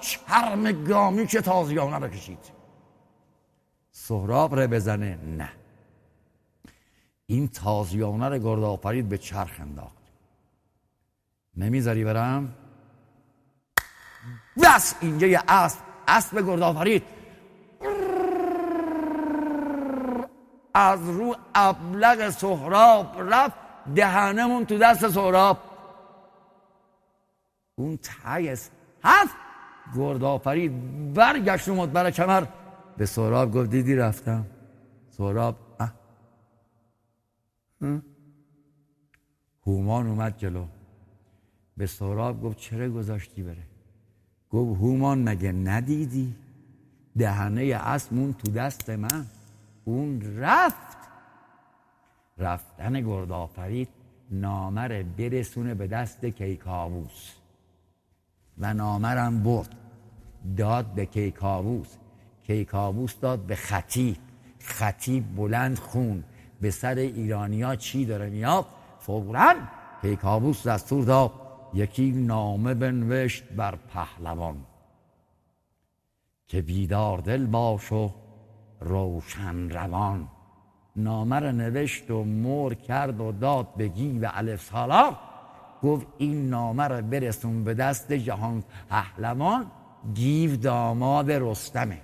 چرم 0.00 0.84
گامی 0.84 1.26
که 1.26 1.40
تازیانه 1.40 1.98
رو 1.98 2.08
کشید 2.08 2.38
سهراب 3.90 4.54
ره 4.54 4.66
بزنه. 4.66 5.16
نه. 5.16 5.48
این 7.26 7.48
تازیانه 7.48 8.28
رو 8.28 8.38
گرد 8.38 8.62
آفرید 8.62 9.08
به 9.08 9.18
چرخ 9.18 9.60
انداخت. 9.60 9.96
نمی‌ذاری 11.56 12.04
برم؟ 12.04 12.54
بس! 14.62 14.94
اینجا 15.00 15.26
یه 15.26 15.42
اسب. 15.48 15.78
اسب 16.08 16.46
گرد 16.46 16.62
آفرید. 16.62 17.02
از 20.74 21.08
رو 21.08 21.36
ابلغ 21.54 22.30
سهراب 22.30 23.16
رفت 23.32 23.56
دهنمون 23.94 24.66
تو 24.66 24.78
دست 24.78 25.08
سهراب. 25.08 25.75
اون 27.76 27.98
تایس 28.02 28.70
هست 29.04 29.34
گرد 29.96 30.24
آفرید 30.24 30.72
برگشت 31.14 31.68
اومد 31.68 31.92
برای 31.92 32.12
کمر. 32.12 32.46
به 32.96 33.06
سهراب 33.06 33.52
گفت 33.54 33.70
دیدی 33.70 33.94
رفتم. 33.94 34.46
اه. 35.20 35.92
هومان 39.66 40.06
اومد 40.06 40.38
جلو. 40.38 40.66
به 41.76 41.86
سهراب 41.86 42.42
گفت 42.42 42.58
چرا 42.58 42.88
گذاشتی 42.88 43.42
بره؟ 43.42 43.66
گفت 44.50 44.80
هومان 44.80 45.28
مگه 45.28 45.52
ندیدی؟ 45.52 46.34
دهنه 47.18 47.74
اسمون 47.74 48.32
تو 48.32 48.52
دست 48.52 48.90
من. 48.90 49.26
اون 49.84 50.36
رفت. 50.36 50.96
رفتن 52.38 53.00
گرد 53.00 53.32
آفرید 53.32 53.88
نامه 54.30 55.02
برسونه 55.02 55.74
به 55.74 55.86
دست 55.86 56.24
کیکاووس. 56.24 57.35
و 58.58 58.74
نامرم 58.74 59.42
برد. 59.42 59.74
داد 60.56 60.86
به 60.86 61.06
کیکاووس. 61.06 61.96
کیکاووس 62.42 63.14
داد 63.20 63.38
به 63.38 63.54
خطیب. 63.54 64.16
خطیب 64.58 65.36
بلند 65.36 65.78
خون. 65.78 66.24
به 66.60 66.70
سر 66.70 66.94
ایرانیا 66.94 67.76
چی 67.76 68.04
داره 68.04 68.30
میاد؟ 68.30 68.66
فورا 68.98 69.54
کیکاووس 70.02 70.66
دستور 70.66 71.04
داد. 71.04 71.32
یکی 71.74 72.10
نامه 72.10 72.74
بنوشت 72.74 73.44
بر 73.52 73.76
پهلوان. 73.76 74.56
که 76.46 76.62
بیدار 76.62 77.18
دل 77.18 77.46
باش 77.46 77.92
و 77.92 78.10
روشن 78.80 79.70
روان. 79.70 80.28
نامه 80.96 81.36
رو 81.36 81.52
نوشت 81.52 82.10
و 82.10 82.24
مور 82.24 82.74
کرد 82.74 83.20
و 83.20 83.32
داد 83.32 83.74
به 83.76 83.88
گیو 83.88 84.30
الف 84.34 84.62
سالار. 84.62 85.16
گفت 85.86 86.06
این 86.18 86.50
نامه 86.50 86.84
رو 86.84 87.02
برسون 87.02 87.64
به 87.64 87.74
دست 87.74 88.12
جهان 88.12 88.64
پهلوان 88.90 89.70
گیو 90.14 90.56
داماد 90.56 91.32
رستمه. 91.32 92.00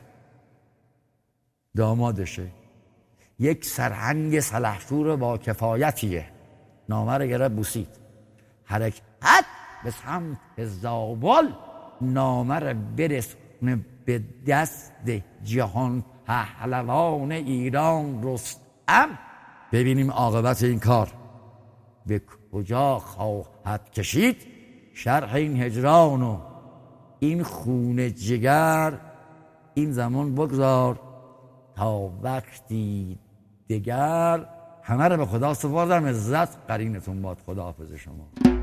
دامادشه. 1.76 2.46
یک 3.38 3.64
سرهنگ 3.64 4.40
سلحشور 4.40 5.16
با 5.16 5.38
کفایتیه. 5.38 6.26
نامه 6.88 7.18
رو 7.18 7.26
گره 7.26 7.48
بوسید. 7.48 7.88
حرکت 8.64 9.44
به 9.84 9.90
سمت 9.90 10.64
زابل 10.64 11.48
نامه 12.00 12.54
رو 12.54 12.78
برسونه 12.96 13.84
به 14.04 14.22
دست 14.46 14.92
جهان 15.44 16.04
پهلوان 16.26 17.32
ایران 17.32 18.20
رستم. 18.22 19.18
ببینیم 19.72 20.10
عاقبت 20.10 20.62
این 20.62 20.80
کار. 20.80 21.08
به 22.06 22.22
کجا 22.52 22.98
خواهد 22.98 23.90
کشید؟ 23.90 24.36
شرح 24.94 25.34
این 25.34 25.62
هجران 25.62 26.22
و 26.22 26.38
این 27.18 27.42
خون 27.42 28.14
جگر 28.14 28.98
این 29.74 29.92
زمان 29.92 30.34
بگذار 30.34 31.00
تا 31.76 32.10
وقتی 32.22 33.18
دگر 33.70 34.46
همه 34.82 35.08
رو 35.08 35.16
به 35.16 35.26
خدا 35.26 35.54
سپردم. 35.54 36.06
عزت 36.06 36.66
قرینتون 36.68 37.22
باد 37.22 37.38
خدا 37.46 37.62
حافظ 37.62 37.92
شما. 37.92 38.61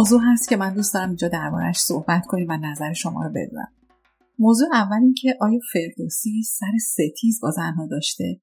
موضوع 0.00 0.20
هست 0.32 0.48
که 0.48 0.56
من 0.56 0.74
دوست 0.74 0.94
دارم 0.94 1.08
اینجا 1.08 1.28
دربارهش 1.28 1.78
صحبت 1.78 2.22
کنیم 2.26 2.46
و 2.48 2.56
نظر 2.56 2.92
شما 2.92 3.22
رو 3.22 3.30
بدونم. 3.30 3.72
موضوع 4.38 4.68
اول 4.72 5.02
این 5.02 5.14
که 5.14 5.34
آیا 5.40 5.58
فردوسی 5.72 6.42
سر 6.42 6.72
ستیز 6.90 7.40
با 7.42 7.50
زنها 7.50 7.86
داشته 7.90 8.40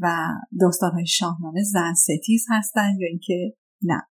و 0.00 0.16
داستانهای 0.60 1.06
شاهنامه 1.06 1.62
زن 1.62 1.94
ستیز 1.94 2.46
هستن 2.50 2.90
یا 3.00 3.08
اینکه 3.08 3.56
نه؟ 3.82 4.02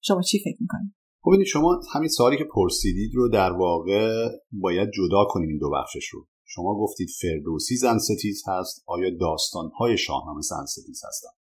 شما 0.00 0.22
چی 0.22 0.38
فکر 0.38 0.56
می‌کنید؟ 0.60 0.94
ببینید 1.26 1.46
شما 1.46 1.80
همین 1.94 2.08
سوالی 2.08 2.36
که 2.36 2.44
پرسیدید 2.54 3.14
رو 3.14 3.28
در 3.28 3.52
واقع 3.52 4.28
باید 4.52 4.88
جدا 4.90 5.24
کنیم 5.28 5.48
این 5.48 5.58
دو 5.58 5.70
بخشش 5.70 6.08
رو. 6.08 6.26
شما 6.44 6.74
گفتید 6.74 7.08
فردوسی 7.20 7.76
زن 7.76 7.98
ستیز 7.98 8.42
هست 8.48 8.84
آیا 8.86 9.10
داستانهای 9.20 9.98
شاهنامه 9.98 10.40
زن 10.40 10.64
ستیز 10.64 11.02
هستن؟ 11.08 11.43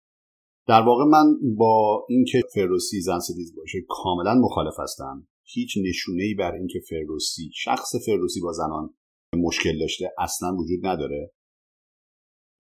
در 0.69 0.83
واقع 0.83 1.05
من 1.05 1.55
با 1.57 2.07
اینکه 2.09 2.43
فردوسی 2.55 3.01
زن 3.01 3.19
ستیز 3.19 3.57
باشه 3.57 3.79
کاملا 3.89 4.35
مخالف 4.35 4.75
هستم. 4.79 5.29
هیچ 5.45 5.79
نشونه 5.89 6.23
ای 6.23 6.35
بر 6.35 6.53
اینکه 6.55 6.81
فردوسی 6.91 7.51
شخص 7.55 7.93
فردوسی 8.07 8.41
با 8.41 8.53
زنان 8.53 8.95
مشکل 9.37 9.79
داشته 9.79 10.13
اصلا 10.19 10.57
وجود 10.57 10.87
نداره. 10.87 11.33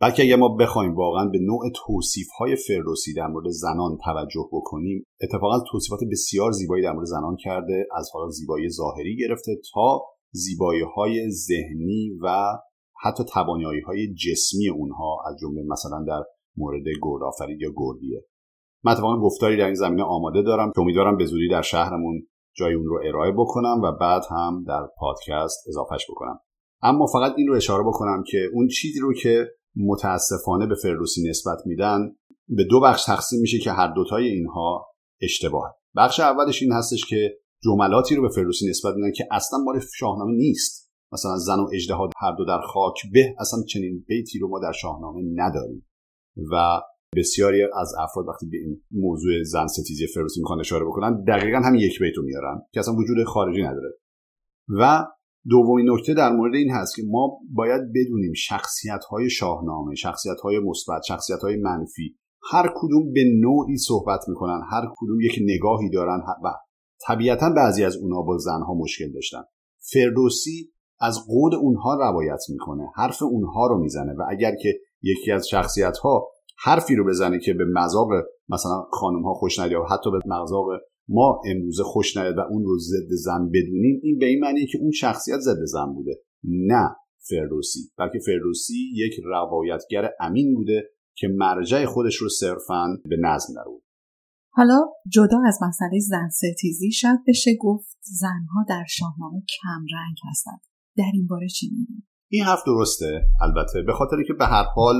بلکه 0.00 0.22
اگر 0.22 0.36
ما 0.36 0.48
بخوایم 0.48 0.94
واقعا 0.94 1.24
به 1.24 1.38
نوع 1.38 1.70
توصیف 1.86 2.26
های 2.38 2.56
فردوسی 2.56 3.14
در 3.14 3.26
مورد 3.26 3.48
زنان 3.48 3.98
توجه 4.04 4.48
بکنیم 4.52 5.04
اتفاقا 5.22 5.60
توصیفات 5.70 6.00
بسیار 6.12 6.52
زیبایی 6.52 6.82
در 6.82 6.92
مورد 6.92 7.06
زنان 7.06 7.36
کرده 7.36 7.86
از 7.96 8.10
حالا 8.12 8.30
زیبایی 8.30 8.70
ظاهری 8.70 9.16
گرفته 9.16 9.52
تا 9.72 10.02
زیبایی 10.30 10.82
های 10.96 11.30
ذهنی 11.30 12.18
و 12.22 12.28
حتی 13.02 13.24
توانایی 13.24 13.80
های 13.80 14.14
جسمی 14.14 14.68
اونها 14.68 15.18
از 15.28 15.36
جمله 15.40 15.62
مثلا 15.62 16.04
در 16.08 16.24
مورد 16.58 16.84
گردآفرید 17.02 17.60
یا 17.60 17.70
گردیه. 17.76 18.24
من 18.84 18.92
اتفاقا 18.92 19.20
گفتاری 19.20 19.56
در 19.56 19.64
این 19.64 19.74
زمینه 19.74 20.02
آماده 20.02 20.42
دارم 20.42 20.72
که 20.74 20.80
امیدوارم 20.80 21.16
به 21.16 21.26
زودی 21.26 21.48
در 21.48 21.62
شهرمون 21.62 22.26
جای 22.56 22.74
اون 22.74 22.86
رو 22.86 23.00
ارائه 23.08 23.32
بکنم 23.32 23.80
و 23.84 23.92
بعد 24.00 24.22
هم 24.30 24.64
در 24.68 24.88
پادکست 24.98 25.68
اضافهش 25.68 26.06
بکنم. 26.10 26.40
اما 26.82 27.06
فقط 27.06 27.34
این 27.36 27.46
رو 27.48 27.54
اشاره 27.54 27.84
بکنم 27.84 28.22
که 28.30 28.38
اون 28.52 28.68
چیزی 28.68 29.00
رو 29.00 29.14
که 29.14 29.46
متاسفانه 29.76 30.66
به 30.66 30.74
فردوسی 30.82 31.28
نسبت 31.30 31.58
میدن 31.66 32.16
به 32.48 32.64
دو 32.64 32.80
بخش 32.80 33.04
تقسیم 33.04 33.40
میشه 33.40 33.58
که 33.58 33.72
هر 33.72 33.94
دوتای 33.94 34.28
اینها 34.28 34.86
اشتباه 35.22 35.76
بخش 35.96 36.20
اولش 36.20 36.62
این 36.62 36.72
هستش 36.72 37.06
که 37.06 37.38
جملاتی 37.62 38.14
رو 38.14 38.22
به 38.22 38.28
فردوسی 38.28 38.68
نسبت 38.70 38.94
میدن 38.94 39.12
که 39.12 39.28
اصلا 39.30 39.58
مال 39.58 39.80
شاهنامه 39.94 40.32
نیست. 40.32 40.88
مثلا 41.12 41.36
زن 41.36 41.60
و 41.60 41.68
اژدها 41.72 42.10
هر 42.20 42.32
دو 42.38 42.44
در 42.44 42.60
خاک 42.60 42.94
به 43.12 43.34
اصلا 43.38 43.62
چنین 43.68 44.04
بیتی 44.08 44.38
رو 44.38 44.48
ما 44.48 44.58
در 44.58 44.72
شاهنامه 44.72 45.22
نداریم. 45.34 45.87
و 46.52 46.80
بسیاری 47.16 47.62
از 47.62 47.94
افراد 47.98 48.28
وقتی 48.28 48.46
به 48.46 48.56
این 48.56 48.82
موضوع 48.90 49.42
زن 49.42 49.66
ستیزی 49.66 50.06
فردوسی 50.06 50.40
می‌خوان 50.40 50.60
اشاره 50.60 50.84
بکنن 50.84 51.24
دقیقا 51.24 51.58
همین 51.58 51.80
یک 51.80 51.98
بیت 51.98 52.16
رو 52.16 52.22
میارن 52.22 52.60
که 52.72 52.80
اصلا 52.80 52.94
وجود 52.94 53.24
خارجی 53.24 53.62
نداره. 53.62 53.90
و 54.68 55.06
دومین 55.48 55.90
نکته 55.90 56.14
در 56.14 56.32
مورد 56.32 56.54
این 56.54 56.70
هست 56.70 56.96
که 56.96 57.02
ما 57.10 57.38
باید 57.54 57.80
بدونیم 57.94 58.32
شخصیت 58.32 59.04
های 59.10 59.30
شاهنامه 59.30 59.94
شخصیت 59.94 60.40
های 60.40 60.58
مثبت 60.58 61.02
شخصیت 61.08 61.40
های 61.40 61.56
منفی 61.56 62.16
هر 62.52 62.72
کدوم 62.76 63.12
به 63.12 63.24
نوعی 63.40 63.76
صحبت 63.76 64.20
می‌کنن 64.28 64.60
هر 64.70 64.82
کدوم 64.96 65.20
یک 65.20 65.38
نگاهی 65.42 65.90
دارن 65.90 66.20
و 66.44 66.54
طبیعتا 67.06 67.50
بعضی 67.56 67.84
از 67.84 67.96
اونها 67.96 68.22
با 68.22 68.38
زنها 68.38 68.74
مشکل 68.74 69.12
داشتن. 69.12 69.42
فردوسی 69.92 70.72
از 71.00 71.26
قول 71.26 71.54
اونها 71.54 71.94
روایت 71.94 72.40
می‌کنه 72.48 72.90
حرف 72.94 73.22
اونها 73.22 73.66
رو 73.66 73.78
می‌زنه 73.78 74.12
و 74.12 74.22
اگر 74.30 74.52
که 74.62 74.80
یکی 75.02 75.32
از 75.32 75.48
شخصیت 75.48 75.98
ها 75.98 76.28
حرفی 76.58 76.94
رو 76.94 77.06
بزنه 77.06 77.38
که 77.38 77.54
به 77.54 77.64
مذاق 77.64 78.08
مثلا 78.48 78.86
خانم 78.90 79.22
ها 79.22 79.34
خوش 79.34 79.58
نیاد 79.58 79.72
یا 79.72 79.84
حتی 79.90 80.10
به 80.10 80.18
مذاق 80.26 80.66
ما 81.08 81.40
امروزه 81.46 81.82
خوش 81.82 82.16
نیاد 82.16 82.38
و 82.38 82.40
اون 82.40 82.64
رو 82.64 82.78
ضد 82.78 83.08
زن 83.10 83.50
بدونیم 83.54 84.00
این 84.02 84.18
به 84.18 84.26
این 84.26 84.40
معنیه 84.40 84.66
که 84.66 84.78
اون 84.78 84.90
شخصیت 84.90 85.38
ضد 85.38 85.64
زن 85.64 85.92
بوده 85.94 86.22
نه 86.44 86.96
فردوسی 87.28 87.80
بلکه 87.98 88.18
فردوسی 88.26 88.92
یک 88.94 89.12
روایتگر 89.24 90.10
امین 90.20 90.54
بوده 90.54 90.82
که 91.16 91.28
مرجع 91.28 91.84
خودش 91.84 92.16
رو 92.16 92.28
صرفا 92.28 92.86
به 93.04 93.16
نظم 93.20 93.54
در 93.54 93.64
حالا 94.50 94.80
جدا 95.12 95.38
از 95.46 95.58
مسئله 95.62 95.98
زن 96.00 96.28
ستیزی 96.28 96.92
شاید 96.92 97.18
بشه 97.28 97.50
گفت 97.60 97.96
زنها 98.00 98.64
در 98.68 98.84
شاهنامه 98.88 99.40
کم 99.40 99.80
رنگ 99.92 100.16
هستند. 100.30 100.60
در 100.96 101.10
این 101.14 101.26
باره 101.26 101.48
چی 101.48 101.70
میگید 101.72 102.08
این 102.30 102.44
حرف 102.44 102.62
درسته؟ 102.66 103.26
البته 103.40 103.82
به 103.82 103.92
خاطر 103.92 104.16
که 104.26 104.32
به 104.32 104.46
هر 104.46 104.64
حال 104.74 104.94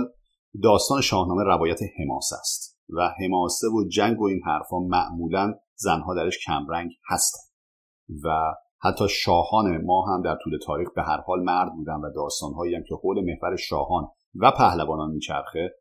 داستان 0.62 1.01
شاهنامه 1.01 1.43
روایت 1.45 1.79
حماسه 1.99 2.37
است 2.41 2.79
و 2.89 3.14
حماسه 3.22 3.66
و 3.68 3.89
جنگ 3.89 4.20
و 4.20 4.26
این 4.26 4.41
حرفها 4.47 4.79
معمولا 4.79 5.55
زنها 5.74 6.14
درش 6.14 6.39
کمرنگ 6.47 6.91
هستند 7.09 7.53
و 8.24 8.55
حتی 8.81 9.09
شاهان 9.09 9.85
ما 9.85 10.07
هم 10.07 10.22
در 10.22 10.37
طول 10.45 10.59
تاریخ 10.66 10.89
به 10.97 11.03
هر 11.03 11.20
حال 11.26 11.43
مرد 11.43 11.72
بودن 11.72 11.95
و 11.95 12.12
داستانهایی 12.14 12.74
هم 12.74 12.83
که 12.89 12.95
حول 12.95 13.24
محور 13.24 13.57
شاهان 13.57 14.09
و 14.35 14.51
پهلوانان 14.51 15.11
میچرخه 15.11 15.74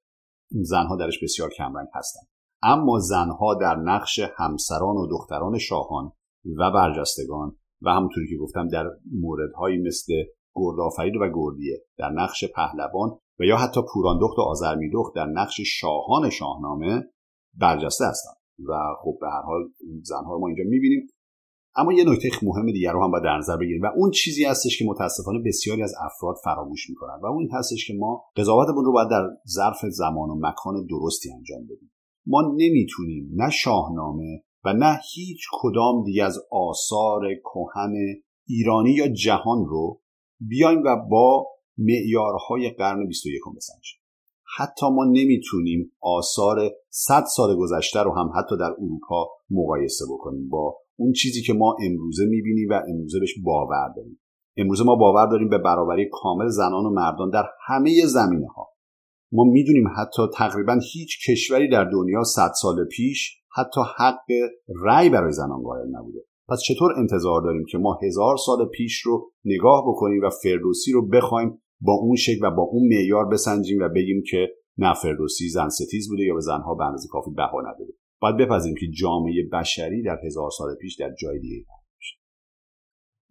زنها 0.50 0.96
درش 0.96 1.24
بسیار 1.24 1.50
کمرنگ 1.50 1.88
هستند 1.94 2.28
اما 2.64 3.00
زنها 3.00 3.56
در 3.62 3.76
نقش 3.76 4.20
همسران 4.38 4.96
و 4.96 5.08
دختران 5.08 5.58
شاهان 5.58 6.12
و 6.58 6.72
برجستگان 6.72 7.56
و 7.82 7.90
همونطوری 7.90 8.28
که 8.30 8.38
گفتم 8.38 8.68
در 8.68 8.90
موردهایی 9.12 9.78
مثل 9.78 10.14
گردآفرید 10.58 11.16
و 11.16 11.30
گردیه 11.34 11.78
در 11.98 12.10
نقش 12.10 12.44
پهلوان 12.56 13.10
و 13.40 13.44
یا 13.44 13.58
حتی 13.58 13.82
پوراندخت 13.94 14.38
و 14.38 14.42
آزرمیدخت 14.42 15.16
در 15.16 15.26
نقش 15.26 15.62
شاهان 15.62 16.30
شاهنامه 16.30 17.04
برجسته 17.54 18.06
هستند 18.06 18.38
و 18.68 18.74
خب 19.04 19.18
به 19.22 19.28
هر 19.28 19.42
حال 19.42 19.62
زنها 20.04 20.34
رو 20.34 20.40
ما 20.40 20.48
اینجا 20.48 20.64
می‌بینیم. 20.68 21.08
اما 21.76 21.94
یه 21.94 22.04
نکته 22.10 22.30
مهم 22.44 22.72
دیگر 22.72 22.92
رو 22.92 23.04
هم 23.04 23.12
باید 23.12 23.24
در 23.24 23.38
نظر 23.38 23.58
بگیریم 23.58 23.82
و 23.82 23.88
اون 23.96 24.12
چیزی 24.12 24.46
هستش 24.46 24.80
که 24.80 24.86
متاسفانه 24.86 25.40
بسیاری 25.46 25.84
از 25.84 25.94
افراد 26.06 26.36
فراموش 26.44 26.90
می‌کنن 26.90 27.20
و 27.24 27.26
اون 27.26 27.50
هستش 27.54 27.88
که 27.88 27.94
ما 28.00 28.24
قضاوتمون 28.36 28.86
رو 28.86 28.92
باید 28.92 29.10
در 29.10 29.28
ظرف 29.48 29.86
زمان 29.90 30.30
و 30.30 30.36
مکان 30.40 30.88
درستی 30.90 31.32
انجام 31.32 31.64
بدیم. 31.64 31.92
ما 32.28 32.42
نمی‌تونیم 32.42 33.30
نه 33.34 33.50
شاهنامه 33.50 34.44
و 34.66 34.74
نه 34.74 35.00
هیچ 35.14 35.42
کدام 35.62 36.04
دیگه 36.04 36.24
از 36.24 36.40
آثار 36.52 37.22
کهن 37.44 37.94
ایرانی 38.48 38.92
یا 38.92 39.08
جهان 39.08 39.66
رو 39.66 40.02
بیایم 40.40 40.84
و 40.86 40.96
با 41.10 41.48
معیارهای 41.78 42.70
قرن 42.70 43.08
21 43.08 43.42
بسنجیم 43.56 44.00
حتی 44.58 44.86
ما 44.90 45.06
نمی‌تونیم 45.06 45.92
آثار 46.02 46.72
100 46.90 47.24
سال 47.36 47.58
گذشته 47.58 48.00
رو 48.00 48.16
هم 48.16 48.32
حتی 48.36 48.58
در 48.58 48.72
اروپا 48.72 49.30
مقایسه 49.50 50.06
بکنیم 50.12 50.50
با 50.50 50.78
اون 50.96 51.12
چیزی 51.12 51.42
که 51.42 51.54
ما 51.54 51.76
امروزه 51.86 52.26
می‌بینیم 52.26 52.70
و 52.70 52.82
امروزه 52.90 53.20
بهش 53.20 53.34
باور 53.44 53.94
داریم. 53.96 54.20
امروزه 54.58 54.84
ما 54.84 54.96
باور 54.96 55.28
داریم 55.28 55.50
به 55.50 55.58
برابری 55.58 56.10
کامل 56.12 56.48
زنان 56.48 56.86
و 56.86 56.90
مردان 56.90 57.30
در 57.30 57.46
همه 57.68 58.06
زمینه 58.06 58.48
ها 58.48 58.70
ما 59.32 59.44
می‌دونیم 59.44 59.88
حتی 59.98 60.24
تقریبا 60.34 60.80
هیچ 60.94 61.30
کشوری 61.30 61.70
در 61.70 61.84
دنیا 61.84 62.24
100 62.24 62.52
سال 62.62 62.86
پیش 62.86 63.42
حتی 63.56 63.82
حق 63.98 64.26
رأی 64.86 65.10
برای 65.10 65.32
زنان 65.32 65.64
قائل 65.64 65.88
نبوده. 65.92 66.20
پس 66.50 66.60
چطور 66.68 66.92
انتظار 67.00 67.42
داریم 67.42 67.66
که 67.70 67.78
ما 67.78 68.00
هزار 68.04 68.38
سال 68.46 68.70
پیش 68.74 69.02
رو 69.02 69.32
نگاه 69.46 69.84
بکنیم 69.88 70.22
و 70.24 70.30
فردوسی 70.44 70.92
رو 70.92 71.08
بخوایم 71.08 71.62
با 71.82 71.94
اون 71.94 72.16
شکل 72.16 72.46
و 72.46 72.52
با 72.52 72.64
اون 72.64 72.88
معیار 72.88 73.26
بسنجیم 73.26 73.78
و 73.82 73.90
بگیم 73.90 74.24
که 74.30 74.48
نه 74.78 74.94
فردوسی 74.94 75.50
زن 75.50 75.70
ستیز 75.70 76.10
بوده 76.10 76.24
یا 76.24 76.34
به 76.34 76.42
زنها 76.42 76.76
به 76.76 76.84
اندازه 76.86 77.08
کافی 77.12 77.32
بها 77.32 77.62
نداده. 77.62 77.94
باید 78.22 78.38
بپذیریم 78.38 78.78
که 78.80 78.88
جامعه 79.02 79.50
بشری 79.54 80.04
در 80.04 80.18
هزار 80.26 80.50
سال 80.58 80.76
پیش 80.82 80.96
در 80.96 81.16
جای 81.22 81.40
دیگه 81.40 81.66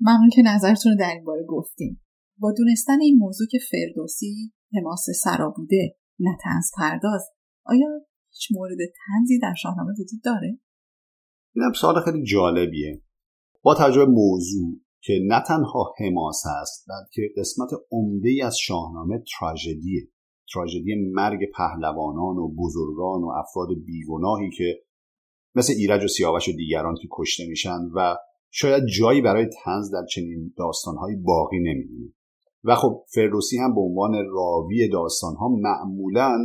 ممنون 0.01 0.31
که 0.33 0.43
نظرتون 0.43 0.93
رو 0.93 0.99
در 0.99 1.11
این 1.15 1.25
باره 1.25 1.45
گفتیم 1.49 2.03
با 2.39 2.53
دونستن 2.59 3.01
این 3.01 3.19
موضوع 3.19 3.47
که 3.51 3.59
فردوسی 3.71 4.53
حماس 4.75 5.07
سرا 5.25 5.55
بوده 5.57 5.97
نه 6.21 6.37
تنز 6.45 6.71
پرداز 6.79 7.23
آیا 7.67 7.89
هیچ 8.31 8.49
مورد 8.55 8.79
تنزی 8.79 9.39
در 9.39 9.55
شاهنامه 9.63 9.93
وجود 9.93 10.21
داره؟ 10.25 10.59
اینم 11.55 11.73
سوال 11.73 12.01
خیلی 12.01 12.25
جالبیه. 12.25 13.03
با 13.67 13.75
توجه 13.75 14.05
موضوع 14.05 14.81
که 15.03 15.13
نه 15.23 15.43
تنها 15.49 15.95
حماس 15.99 16.43
است 16.63 16.87
بلکه 16.89 17.23
قسمت 17.37 17.69
عمده 17.93 18.31
از 18.45 18.57
شاهنامه 18.59 19.23
تراژدیه. 19.39 20.09
تراژدی 20.55 20.95
مرگ 21.13 21.39
پهلوانان 21.55 22.37
و 22.37 22.49
بزرگان 22.49 23.23
و 23.23 23.29
افراد 23.29 23.69
بیگناهی 23.87 24.51
که 24.51 24.83
مثل 25.55 25.73
ایرج 25.77 26.05
و 26.05 26.09
سیاوش 26.09 26.49
و 26.49 26.53
دیگران 26.53 26.95
که 26.95 27.09
کشته 27.13 27.49
میشن 27.49 27.79
و 27.95 28.17
شاید 28.51 28.83
جایی 28.99 29.21
برای 29.21 29.47
تنز 29.65 29.91
در 29.91 30.07
چنین 30.11 30.55
داستانهایی 30.57 31.17
باقی 31.17 31.59
نمی‌بینیم 31.59 32.15
و 32.65 32.75
خب 32.75 33.05
فردوسی 33.15 33.59
هم 33.59 33.75
به 33.75 33.81
عنوان 33.81 34.13
راوی 34.35 34.89
داستانها 34.89 35.49
معمولا 35.49 36.39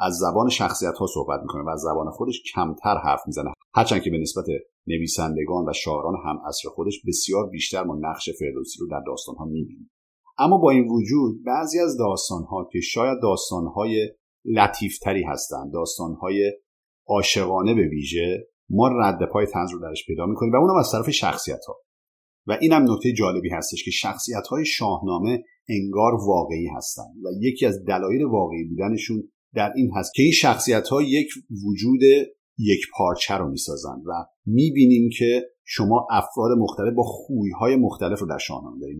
از 0.00 0.14
زبان 0.14 0.48
شخصیت 0.48 0.98
ها 0.98 1.06
صحبت 1.06 1.40
می‌کنه 1.40 1.62
و 1.62 1.68
از 1.68 1.80
زبان 1.80 2.10
خودش 2.10 2.42
کمتر 2.54 2.98
حرف 3.04 3.20
می‌زنه. 3.26 3.52
هرچند 3.74 4.02
که 4.02 4.10
به 4.10 4.18
نسبت 4.18 4.44
نویسندگان 4.86 5.68
و 5.68 5.72
شاعران 5.72 6.14
هم 6.24 6.38
اصر 6.46 6.68
خودش 6.68 7.02
بسیار 7.06 7.48
بیشتر 7.48 7.84
ما 7.84 7.98
نقش 8.00 8.28
فردوسی 8.38 8.78
رو 8.80 8.88
در 8.88 9.02
داستان 9.06 9.34
ها 9.34 9.44
می‌بینیم. 9.44 9.90
اما 10.38 10.58
با 10.58 10.70
این 10.70 10.88
وجود 10.88 11.44
بعضی 11.44 11.80
از 11.80 11.96
داستان 11.96 12.42
ها 12.42 12.68
که 12.72 12.80
شاید 12.80 13.18
داستان 13.22 13.66
های 13.66 14.08
لطیفتری 14.44 15.22
هستند 15.22 15.72
داستان 15.72 16.14
های 16.14 16.52
عاشقانه 17.08 17.74
به 17.74 17.88
ویژه 17.88 18.48
ما 18.70 18.88
رد 18.88 19.28
پای 19.32 19.46
تنز 19.46 19.72
رو 19.72 19.80
درش 19.80 20.06
پیدا 20.06 20.26
می‌کنیم 20.26 20.52
و 20.52 20.56
اونم 20.56 20.76
از 20.76 20.92
طرف 20.92 21.10
شخصیت 21.10 21.64
ها 21.68 21.76
و 22.46 22.58
اینم 22.60 22.92
نکته 22.92 23.12
جالبی 23.12 23.50
هستش 23.50 23.84
که 23.84 23.90
شخصیت 23.90 24.46
های 24.46 24.64
شاهنامه 24.64 25.44
انگار 25.68 26.12
واقعی 26.26 26.66
هستند 26.76 27.16
و 27.24 27.28
یکی 27.40 27.66
از 27.66 27.84
دلایل 27.84 28.24
واقعی 28.24 28.64
بودنشون 28.64 29.28
در 29.54 29.72
این 29.76 29.90
هست 29.96 30.14
که 30.14 30.22
این 30.22 30.32
شخصیت 30.32 30.88
ها 30.88 31.02
یک 31.02 31.28
وجود 31.66 32.00
یک 32.58 32.80
پارچه 32.96 33.34
رو 33.34 33.48
می‌سازن 33.50 34.02
و 34.06 34.24
می‌بینیم 34.46 35.10
که 35.18 35.42
شما 35.64 36.06
افراد 36.10 36.58
مختلف 36.58 36.94
با 36.94 37.02
خویهای 37.02 37.76
مختلف 37.76 38.20
رو 38.20 38.26
در 38.26 38.38
شاهنامه 38.38 38.80
دارید. 38.80 38.98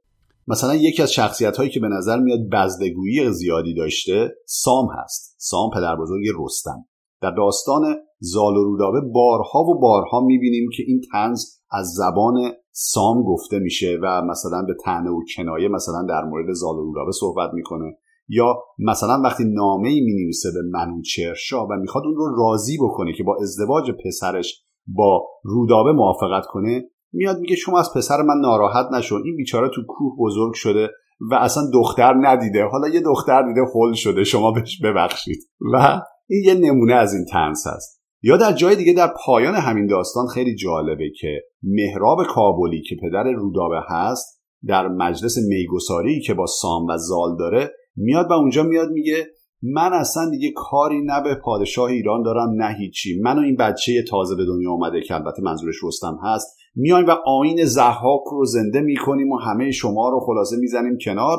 مثلا 0.48 0.74
یکی 0.74 1.02
از 1.02 1.12
شخصیت 1.12 1.56
هایی 1.56 1.70
که 1.70 1.80
به 1.80 1.88
نظر 1.88 2.18
میاد 2.18 2.48
بزدگویی 2.52 3.32
زیادی 3.32 3.74
داشته 3.74 4.34
سام 4.46 4.88
هست. 4.98 5.34
سام 5.38 5.70
پدر 5.74 5.96
بزرگ 5.96 6.24
رستم. 6.38 6.84
در 7.22 7.30
داستان 7.30 7.96
زال 8.20 8.56
و 8.56 8.64
رودابه 8.64 9.00
بارها 9.00 9.60
و 9.60 9.80
بارها 9.80 10.20
می‌بینیم 10.20 10.68
که 10.76 10.82
این 10.86 11.00
تنز 11.12 11.44
از 11.70 11.86
زبان 11.86 12.52
سام 12.72 13.22
گفته 13.22 13.58
میشه 13.58 13.98
و 14.02 14.22
مثلا 14.22 14.62
به 14.62 14.74
تنه 14.84 15.10
و 15.10 15.20
کنایه 15.36 15.68
مثلا 15.68 16.06
در 16.08 16.24
مورد 16.24 16.52
زال 16.52 16.74
و 16.74 16.82
رودابه 16.82 17.12
صحبت 17.12 17.50
می‌کنه. 17.54 17.98
یا 18.28 18.62
مثلا 18.78 19.20
وقتی 19.24 19.44
نامه 19.44 19.88
ای 19.88 20.00
می 20.00 20.32
به 20.54 20.62
منوچرشا 20.72 21.66
و 21.66 21.76
می‌خواد 21.80 22.04
اون 22.04 22.14
رو 22.14 22.36
راضی 22.38 22.78
بکنه 22.80 23.12
که 23.12 23.24
با 23.24 23.36
ازدواج 23.42 23.90
پسرش 24.04 24.64
با 24.86 25.26
رودابه 25.42 25.92
موافقت 25.92 26.46
کنه 26.46 26.84
میاد 27.12 27.38
میگه 27.38 27.56
شما 27.56 27.78
از 27.78 27.92
پسر 27.94 28.22
من 28.22 28.40
ناراحت 28.40 28.86
نشون. 28.92 29.22
این 29.24 29.36
بیچاره 29.36 29.68
تو 29.74 29.82
کوه 29.88 30.16
بزرگ 30.20 30.54
شده 30.54 30.88
و 31.30 31.34
اصلا 31.34 31.62
دختر 31.72 32.14
ندیده. 32.20 32.64
حالا 32.64 32.88
یه 32.88 33.00
دختر 33.00 33.42
دیده 33.42 33.60
خل 33.72 33.92
شده. 33.92 34.24
شما 34.24 34.50
بهش 34.50 34.82
ببخشید. 34.84 35.38
و 35.72 36.00
این 36.28 36.44
یه 36.44 36.54
نمونه 36.54 36.94
از 36.94 37.14
این 37.14 37.24
تنس 37.24 37.66
هست. 37.66 37.98
یا 38.22 38.36
در 38.36 38.52
جای 38.52 38.76
دیگه 38.76 38.92
در 38.92 39.14
پایان 39.26 39.54
همین 39.54 39.86
داستان 39.86 40.26
خیلی 40.26 40.56
جالبه 40.56 41.10
که 41.20 41.42
مهراب 41.62 42.18
کابلی 42.34 42.82
که 42.82 42.96
پدر 43.02 43.24
رودابه 43.32 43.80
هست 43.88 44.42
در 44.66 44.88
مجلس 44.88 45.38
میگساری 45.48 46.20
که 46.20 46.34
با 46.34 46.46
سام 46.46 46.86
و 46.86 46.96
زال 46.96 47.36
داره 47.38 47.70
میاد 47.98 48.30
و 48.30 48.32
اونجا 48.32 48.62
میاد 48.62 48.90
میگه 48.90 49.26
من 49.62 49.92
اصلا 49.92 50.30
دیگه 50.30 50.52
کاری 50.56 51.02
نه 51.04 51.22
به 51.22 51.34
پادشاه 51.34 51.90
ایران 51.90 52.22
دارم 52.22 52.48
نه 52.48 52.74
هیچی. 52.78 53.20
من 53.20 53.38
و 53.38 53.42
این 53.42 53.56
بچه 53.56 54.04
تازه 54.10 54.36
به 54.36 54.44
دنیا 54.46 54.72
آمده 54.72 55.00
که 55.00 55.14
البته 55.14 55.42
منظورش 55.42 55.76
رستم 55.84 56.18
هست. 56.22 56.58
میایم 56.74 57.06
و 57.06 57.10
آین 57.26 57.64
زحاک 57.64 58.22
رو 58.32 58.44
زنده 58.44 58.80
می‌کنیم 58.80 59.32
و 59.32 59.36
همه 59.36 59.70
شما 59.70 60.08
رو 60.08 60.20
خلاصه 60.20 60.56
می‌زنیم 60.56 60.98
کنار 61.04 61.38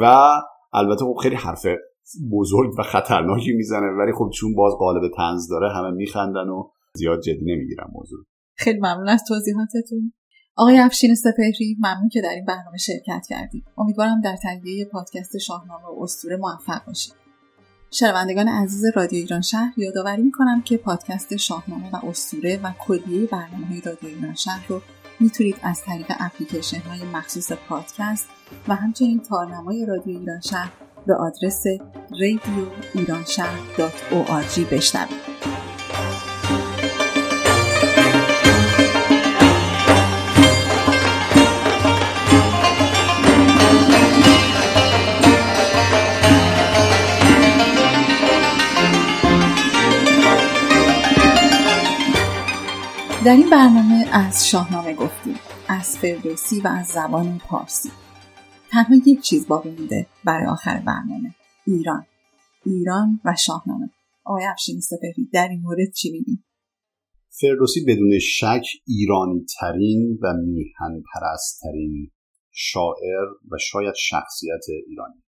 و 0.00 0.32
البته 0.72 1.04
خب 1.04 1.16
خیلی 1.22 1.34
حرف 1.34 1.66
بزرگ 2.32 2.78
و 2.78 2.82
خطرناکی 2.82 3.52
می‌زنه 3.52 3.86
ولی 3.86 4.12
خب 4.12 4.30
چون 4.34 4.54
باز 4.54 4.72
قالب 4.78 5.02
تنز 5.16 5.48
داره 5.48 5.72
همه 5.72 5.90
میخندن 5.90 6.48
و 6.48 6.68
زیاد 6.94 7.20
جدی 7.20 7.44
نمی‌گیرن 7.44 7.86
موضوع 7.92 8.18
خیلی 8.56 8.78
ممنون 8.78 9.08
از 9.08 9.22
توضیحاتتون. 9.28 10.12
آقای 10.58 10.78
افشین 10.78 11.14
سپهری 11.14 11.76
ممنون 11.78 12.08
که 12.08 12.20
در 12.20 12.28
این 12.28 12.44
برنامه 12.44 12.78
شرکت 12.78 13.26
کردید. 13.28 13.64
امیدوارم 13.78 14.20
در 14.20 14.36
تهیه 14.36 14.84
پادکست 14.84 15.38
شاهنامه 15.38 15.84
و 15.84 16.02
اسطوره 16.02 16.36
موفق 16.36 16.84
باشید. 16.84 17.12
شنوندگان 17.90 18.48
عزیز 18.48 18.84
رادیو 18.96 19.18
ایران 19.18 19.40
شهر 19.40 19.72
یادآوری 19.76 20.22
می‌کنم 20.22 20.62
که 20.62 20.76
پادکست 20.76 21.36
شاهنامه 21.36 21.90
و 21.90 22.06
اسطوره 22.06 22.60
و 22.62 22.72
کلیه 22.78 23.26
برنامه 23.26 23.66
های 23.66 23.80
رادیو 23.80 24.08
ایران 24.08 24.34
شهر 24.34 24.66
رو 24.68 24.82
می‌تونید 25.20 25.56
از 25.62 25.82
طریق 25.82 26.12
اپلیکیشن 26.20 26.80
های 26.80 27.02
مخصوص 27.02 27.52
پادکست 27.52 28.28
و 28.68 28.74
همچنین 28.74 29.20
تارنمای 29.20 29.86
رادیو 29.86 30.18
ایران 30.18 30.40
شهر 30.40 30.72
به 31.06 31.14
آدرس 31.14 31.64
رادیو 32.10 32.66
ایران 32.94 33.24
بشنوید. 34.64 35.67
در 53.24 53.36
این 53.36 53.50
برنامه 53.50 54.06
از 54.12 54.48
شاهنامه 54.48 54.94
گفتیم 54.94 55.34
از 55.68 55.98
فردوسی 55.98 56.60
و 56.60 56.68
از 56.68 56.86
زبان 56.86 57.38
پارسی. 57.38 57.90
تنها 58.70 58.94
یک 59.06 59.20
چیز 59.20 59.48
باقی 59.48 59.70
مونده 59.70 60.06
برای 60.24 60.46
آخر 60.46 60.82
برنامه. 60.86 61.34
ایران. 61.66 62.06
ایران 62.66 63.20
و 63.24 63.34
شاهنامه. 63.38 63.90
آقای 64.24 64.44
افشین 64.44 64.80
سپهری 64.80 65.28
در 65.32 65.48
این 65.48 65.60
مورد 65.60 65.92
چی 65.96 66.10
میگی؟ 66.10 66.44
فردوسی 67.40 67.84
بدون 67.84 68.18
شک 68.18 68.64
ایرانی 68.86 69.46
ترین 69.60 70.18
و 70.22 70.32
میهن 70.32 71.02
پرست 71.14 71.60
ترین 71.62 72.10
شاعر 72.50 73.26
و 73.50 73.58
شاید 73.60 73.94
شخصیت 73.94 74.64
ایرانی. 74.86 75.22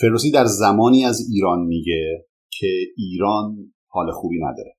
فردوسی 0.00 0.30
در 0.30 0.44
زمانی 0.44 1.04
از 1.04 1.20
ایران 1.30 1.66
میگه 1.66 2.26
که 2.50 2.68
ایران 2.96 3.74
حال 3.86 4.12
خوبی 4.12 4.38
نداره. 4.38 4.77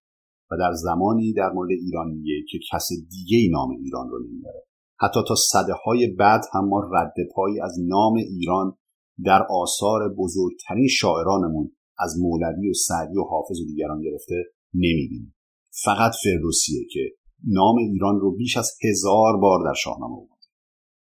و 0.52 0.58
در 0.58 0.74
زمانی 0.74 1.34
در 1.34 1.50
مورد 1.54 1.70
ایران 1.72 2.08
میگه 2.08 2.34
که 2.50 2.60
کس 2.72 2.88
دیگه 3.10 3.38
ای 3.38 3.50
نام 3.50 3.70
ایران 3.70 4.10
رو 4.10 4.20
نمیاره. 4.20 4.64
حتی 5.00 5.20
تا 5.28 5.36
صده 5.36 5.74
های 5.86 6.08
بعد 6.08 6.42
هم 6.54 6.68
ما 6.70 6.90
رد 6.94 7.14
پایی 7.36 7.62
از 7.62 7.76
نام 7.88 8.14
ایران 8.14 8.78
در 9.26 9.44
آثار 9.50 10.16
بزرگترین 10.18 10.88
شاعرانمون 10.88 11.72
از 12.00 12.16
مولوی 12.20 12.70
و 12.70 12.74
سعدی 12.74 13.18
و 13.18 13.24
حافظ 13.24 13.62
و 13.62 13.66
دیگران 13.66 14.02
گرفته 14.02 14.36
نمی‌بینیم. 14.74 15.36
فقط 15.84 16.12
فردوسیه 16.24 16.86
که 16.92 17.00
نام 17.48 17.78
ایران 17.78 18.20
رو 18.20 18.36
بیش 18.36 18.58
از 18.58 18.72
هزار 18.84 19.38
بار 19.42 19.60
در 19.66 19.74
شاهنامه 19.74 20.14
اومده. 20.14 20.46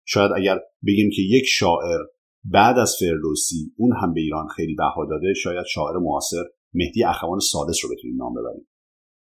شاید 0.05 0.31
اگر 0.35 0.59
بگیم 0.87 1.09
که 1.15 1.21
یک 1.21 1.43
شاعر 1.47 1.99
بعد 2.43 2.77
از 2.77 2.95
فردوسی 2.99 3.73
اون 3.77 3.93
هم 4.01 4.13
به 4.13 4.21
ایران 4.21 4.47
خیلی 4.47 4.75
بها 4.75 5.05
داده 5.09 5.33
شاید 5.33 5.65
شاعر 5.73 5.97
معاصر 5.97 6.43
مهدی 6.73 7.03
اخوان 7.03 7.39
سادس 7.39 7.77
رو 7.83 7.89
بتونیم 7.95 8.17
نام 8.17 8.33
ببریم. 8.33 8.67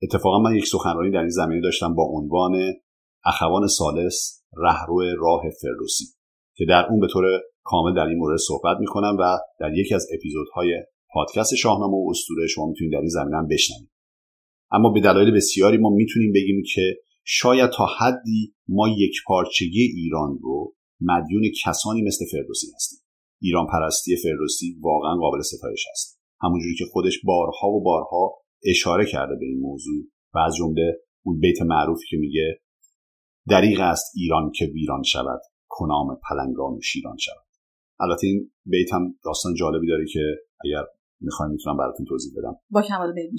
اتفاقا 0.03 0.39
من 0.39 0.55
یک 0.55 0.65
سخنرانی 0.65 1.11
در 1.11 1.19
این 1.19 1.29
زمینه 1.29 1.61
داشتم 1.61 1.95
با 1.95 2.03
عنوان 2.03 2.73
اخوان 3.25 3.67
سالس 3.67 4.43
رهرو 4.57 5.01
راه 5.17 5.41
فردوسی 5.61 6.05
که 6.55 6.65
در 6.65 6.85
اون 6.89 6.99
به 6.99 7.07
طور 7.07 7.23
کامل 7.63 7.95
در 7.95 8.05
این 8.05 8.17
مورد 8.17 8.37
صحبت 8.37 8.77
می‌کنم 8.79 9.17
و 9.19 9.37
در 9.59 9.73
یکی 9.73 9.95
از 9.95 10.07
اپیزودهای 10.13 10.83
پادکست 11.13 11.55
شاهنامه 11.55 11.93
و 11.93 12.07
اسطوره 12.09 12.47
شما 12.47 12.65
می‌تونید 12.65 12.93
در 12.93 12.99
این 12.99 13.09
زمینه 13.09 13.37
هم 13.37 13.47
بشنوید. 13.47 13.89
اما 14.71 14.89
به 14.89 15.01
دلایل 15.01 15.31
بسیاری 15.31 15.77
ما 15.77 15.89
می‌تونیم 15.89 16.33
بگیم 16.33 16.63
که 16.73 16.95
شاید 17.23 17.69
تا 17.69 17.85
حدی 17.99 18.53
ما 18.67 18.87
یک 18.97 19.15
پارچگی 19.27 19.81
ایران 19.81 20.37
رو 20.41 20.73
مدیون 21.01 21.43
کسانی 21.65 22.01
مثل 22.01 22.25
فردوسی 22.31 22.67
هستیم. 22.75 22.99
ایران 23.41 23.67
پرستی 23.67 24.15
فردوسی 24.23 24.79
واقعا 24.81 25.15
قابل 25.15 25.41
ستایش 25.41 25.85
است 25.91 26.21
همونجوری 26.41 26.75
که 26.75 26.85
خودش 26.91 27.19
بارها 27.23 27.67
و 27.67 27.83
بارها 27.83 28.33
اشاره 28.65 29.05
کرده 29.05 29.35
به 29.39 29.45
این 29.45 29.59
موضوع 29.59 30.03
و 30.33 30.39
از 30.39 30.55
جمله 30.55 30.97
اون 31.23 31.39
بیت 31.39 31.61
معروف 31.61 31.99
که 32.09 32.17
میگه 32.17 32.61
دریغ 33.49 33.79
است 33.79 34.11
ایران 34.15 34.51
که 34.51 34.65
ویران 34.65 35.03
شود 35.03 35.41
کنام 35.67 36.19
پلنگان 36.29 36.73
و 36.73 36.81
شیران 36.81 37.17
شود. 37.17 37.45
البته 37.99 38.27
این 38.27 38.51
بیت 38.65 38.93
هم 38.93 39.15
داستان 39.23 39.53
جالبی 39.53 39.87
داره 39.87 40.05
که 40.13 40.19
اگر 40.65 40.83
می‌خوایم 41.21 41.51
می‌تونم 41.51 41.77
براتون 41.77 42.05
توضیح 42.05 42.33
بدم. 42.37 42.55
با 42.69 42.81
کمال 42.81 43.13
بیت 43.13 43.29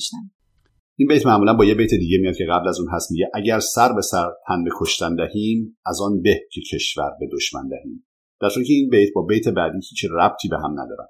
این 0.99 1.09
بیت 1.09 1.27
معمولا 1.27 1.55
با 1.55 1.65
یه 1.65 1.75
بیت 1.75 1.91
دیگه 1.91 2.19
میاد 2.19 2.37
که 2.37 2.45
قبل 2.51 2.69
از 2.69 2.81
اون 2.81 2.89
هست 2.93 3.11
میگه 3.13 3.31
اگر 3.35 3.59
سر 3.59 3.93
به 3.93 4.03
سر 4.03 4.29
تن 4.49 4.65
به 4.65 4.71
کشتن 4.81 5.17
دهیم 5.17 5.79
از 5.87 6.01
آن 6.01 6.23
به 6.23 6.41
که 6.53 6.61
کشور 6.73 7.11
به 7.21 7.29
دشمن 7.33 7.69
دهیم. 7.69 8.07
در 8.41 8.49
که 8.49 8.73
این 8.73 8.91
بیت 8.91 9.09
با 9.15 9.23
بیت 9.23 9.49
بعدی 9.49 9.79
هیچ 9.91 10.05
ربطی 10.11 10.49
به 10.49 10.57
هم 10.57 10.73
ندارن. 10.73 11.07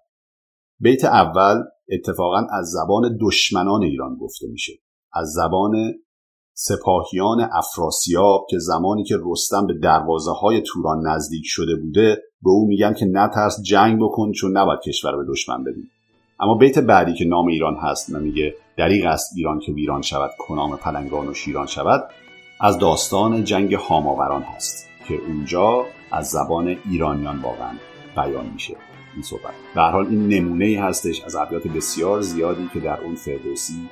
بیت 0.80 1.04
اول 1.04 1.62
اتفاقا 1.92 2.46
از 2.52 2.66
زبان 2.66 3.18
دشمنان 3.20 3.82
ایران 3.82 4.16
گفته 4.16 4.46
میشه. 4.48 4.72
از 5.12 5.28
زبان 5.32 5.72
سپاهیان 6.54 7.48
افراسیاب 7.52 8.46
که 8.50 8.58
زمانی 8.58 9.04
که 9.04 9.16
رستم 9.24 9.66
به 9.66 9.74
دروازه 9.82 10.32
های 10.32 10.62
توران 10.66 11.06
نزدیک 11.06 11.42
شده 11.44 11.76
بوده 11.76 12.22
به 12.42 12.50
او 12.50 12.66
میگن 12.68 12.94
که 12.94 13.06
نترس 13.06 13.62
جنگ 13.62 13.98
بکن 14.00 14.32
چون 14.32 14.56
نباید 14.56 14.80
کشور 14.80 15.16
به 15.16 15.24
دشمن 15.32 15.64
بدیم 15.64 15.90
اما 16.40 16.54
بیت 16.54 16.78
بعدی 16.78 17.14
که 17.14 17.24
نام 17.24 17.46
ایران 17.46 17.76
هست 17.76 18.14
و 18.14 18.18
میگه 18.18 18.54
دریغ 18.78 19.06
است 19.06 19.32
ایران 19.36 19.60
که 19.60 19.72
ویران 19.72 20.02
شود 20.02 20.30
کنام 20.38 20.76
پلنگان 20.76 21.28
و 21.28 21.34
شیران 21.34 21.66
شود 21.66 22.00
از 22.60 22.78
داستان 22.78 23.44
جنگ 23.44 23.74
هاماوران 23.74 24.42
هست 24.42 24.86
که 25.08 25.14
اونجا 25.14 25.84
از 26.12 26.26
زبان 26.26 26.76
ایرانیان 26.90 27.42
واقعا 27.42 27.72
بیان 28.16 28.46
میشه. 28.52 28.85
این 29.16 29.22
صحبت. 29.22 29.54
به 29.74 29.82
حال 29.82 30.06
این 30.06 30.28
نمونه 30.28 30.64
ای 30.64 30.74
هستش 30.74 31.22
از 31.22 31.36
ابیات 31.36 31.66
بسیار 31.66 32.20
زیادی 32.20 32.70
که 32.72 32.80
در 32.80 33.00
اون 33.00 33.14
فردوسی 33.14 33.88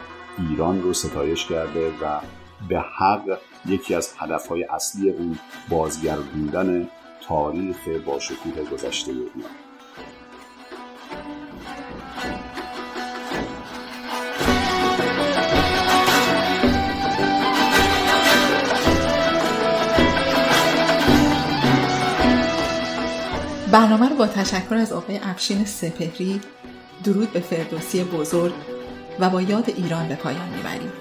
ایران 0.50 0.82
رو 0.82 0.92
ستایش 0.92 1.46
کرده 1.46 1.88
و 1.88 2.20
به 2.68 2.80
حق 2.80 3.38
یکی 3.66 3.94
از 3.94 4.14
هدفهای 4.18 4.64
اصلی 4.64 5.10
اون 5.10 5.38
بازگردوندن 5.68 6.88
تاریخ 7.28 7.88
با 8.06 8.18
شکوه 8.18 8.64
گذشته 8.72 9.12
ایران. 9.12 9.50
برنامه 23.74 24.08
رو 24.08 24.16
با 24.16 24.26
تشکر 24.26 24.74
از 24.74 24.92
آقای 24.92 25.20
افشین 25.22 25.64
سپهری 25.64 26.40
درود 27.04 27.32
به 27.32 27.40
فردوسی 27.40 28.04
بزرگ 28.04 28.52
و 29.20 29.30
با 29.30 29.42
یاد 29.42 29.64
ایران 29.76 30.08
به 30.08 30.14
پایان 30.14 30.48
می‌بریم. 30.56 30.92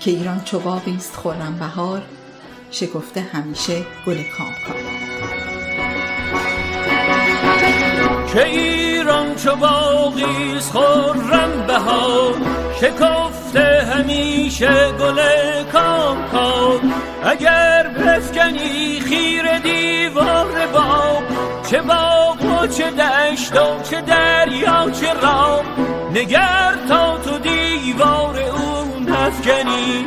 که 0.00 0.10
ایران 0.10 0.40
چو 0.44 0.68
است 0.68 1.16
خورم 1.16 1.56
بهار 1.60 2.02
شکفته 2.70 3.20
همیشه 3.20 3.82
گل 4.06 4.16
کام 4.38 4.54
که 8.32 8.46
ایران 8.46 9.34
چو 9.34 9.50
است 10.56 10.72
خورم 10.72 11.66
بهار 11.66 12.34
شکفته 12.80 13.86
همیشه 13.94 14.92
گل 14.92 15.20
کام 15.72 16.92
اگر 17.24 17.88
بفکنی 17.88 19.00
خیر 19.00 19.58
دیوار 19.58 20.66
باغ 20.66 21.35
چه 21.70 21.82
باغ 21.82 22.44
و 22.44 22.66
چه 22.66 22.90
دشت 22.90 23.56
و 23.56 23.82
چه 23.82 24.00
دریا 24.00 24.90
چه 24.90 25.12
راه. 25.12 25.62
نگر 26.14 26.74
تا 26.88 27.18
تو 27.18 27.38
دیوار 27.38 28.38
اون 28.38 29.08
نفکنی 29.08 30.06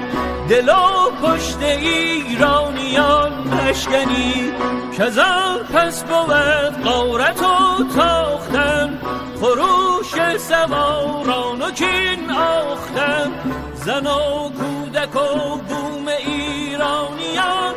دل 0.49 0.69
و 0.69 1.27
پشت 1.27 1.61
ایرانیان 1.61 3.31
مشکنی. 3.47 4.51
کزان 4.97 5.59
پس 5.73 6.03
بود 6.03 6.83
قارت 6.83 7.41
و 7.41 7.83
تاختن. 7.95 8.99
خروش 9.41 10.37
سواران 10.37 11.61
و 11.61 11.71
کین 11.71 12.31
آختن. 12.31 13.31
زن 13.73 14.07
و 14.07 14.49
کودک 14.49 15.15
و 15.15 15.55
بوم 15.55 16.07
ایرانیان 16.07 17.75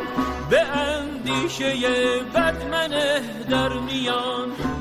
به 1.59 1.65
اندیشه 1.65 2.23
بد 2.33 2.67
منه 2.71 3.21
در 3.49 3.73
میان. 3.73 4.72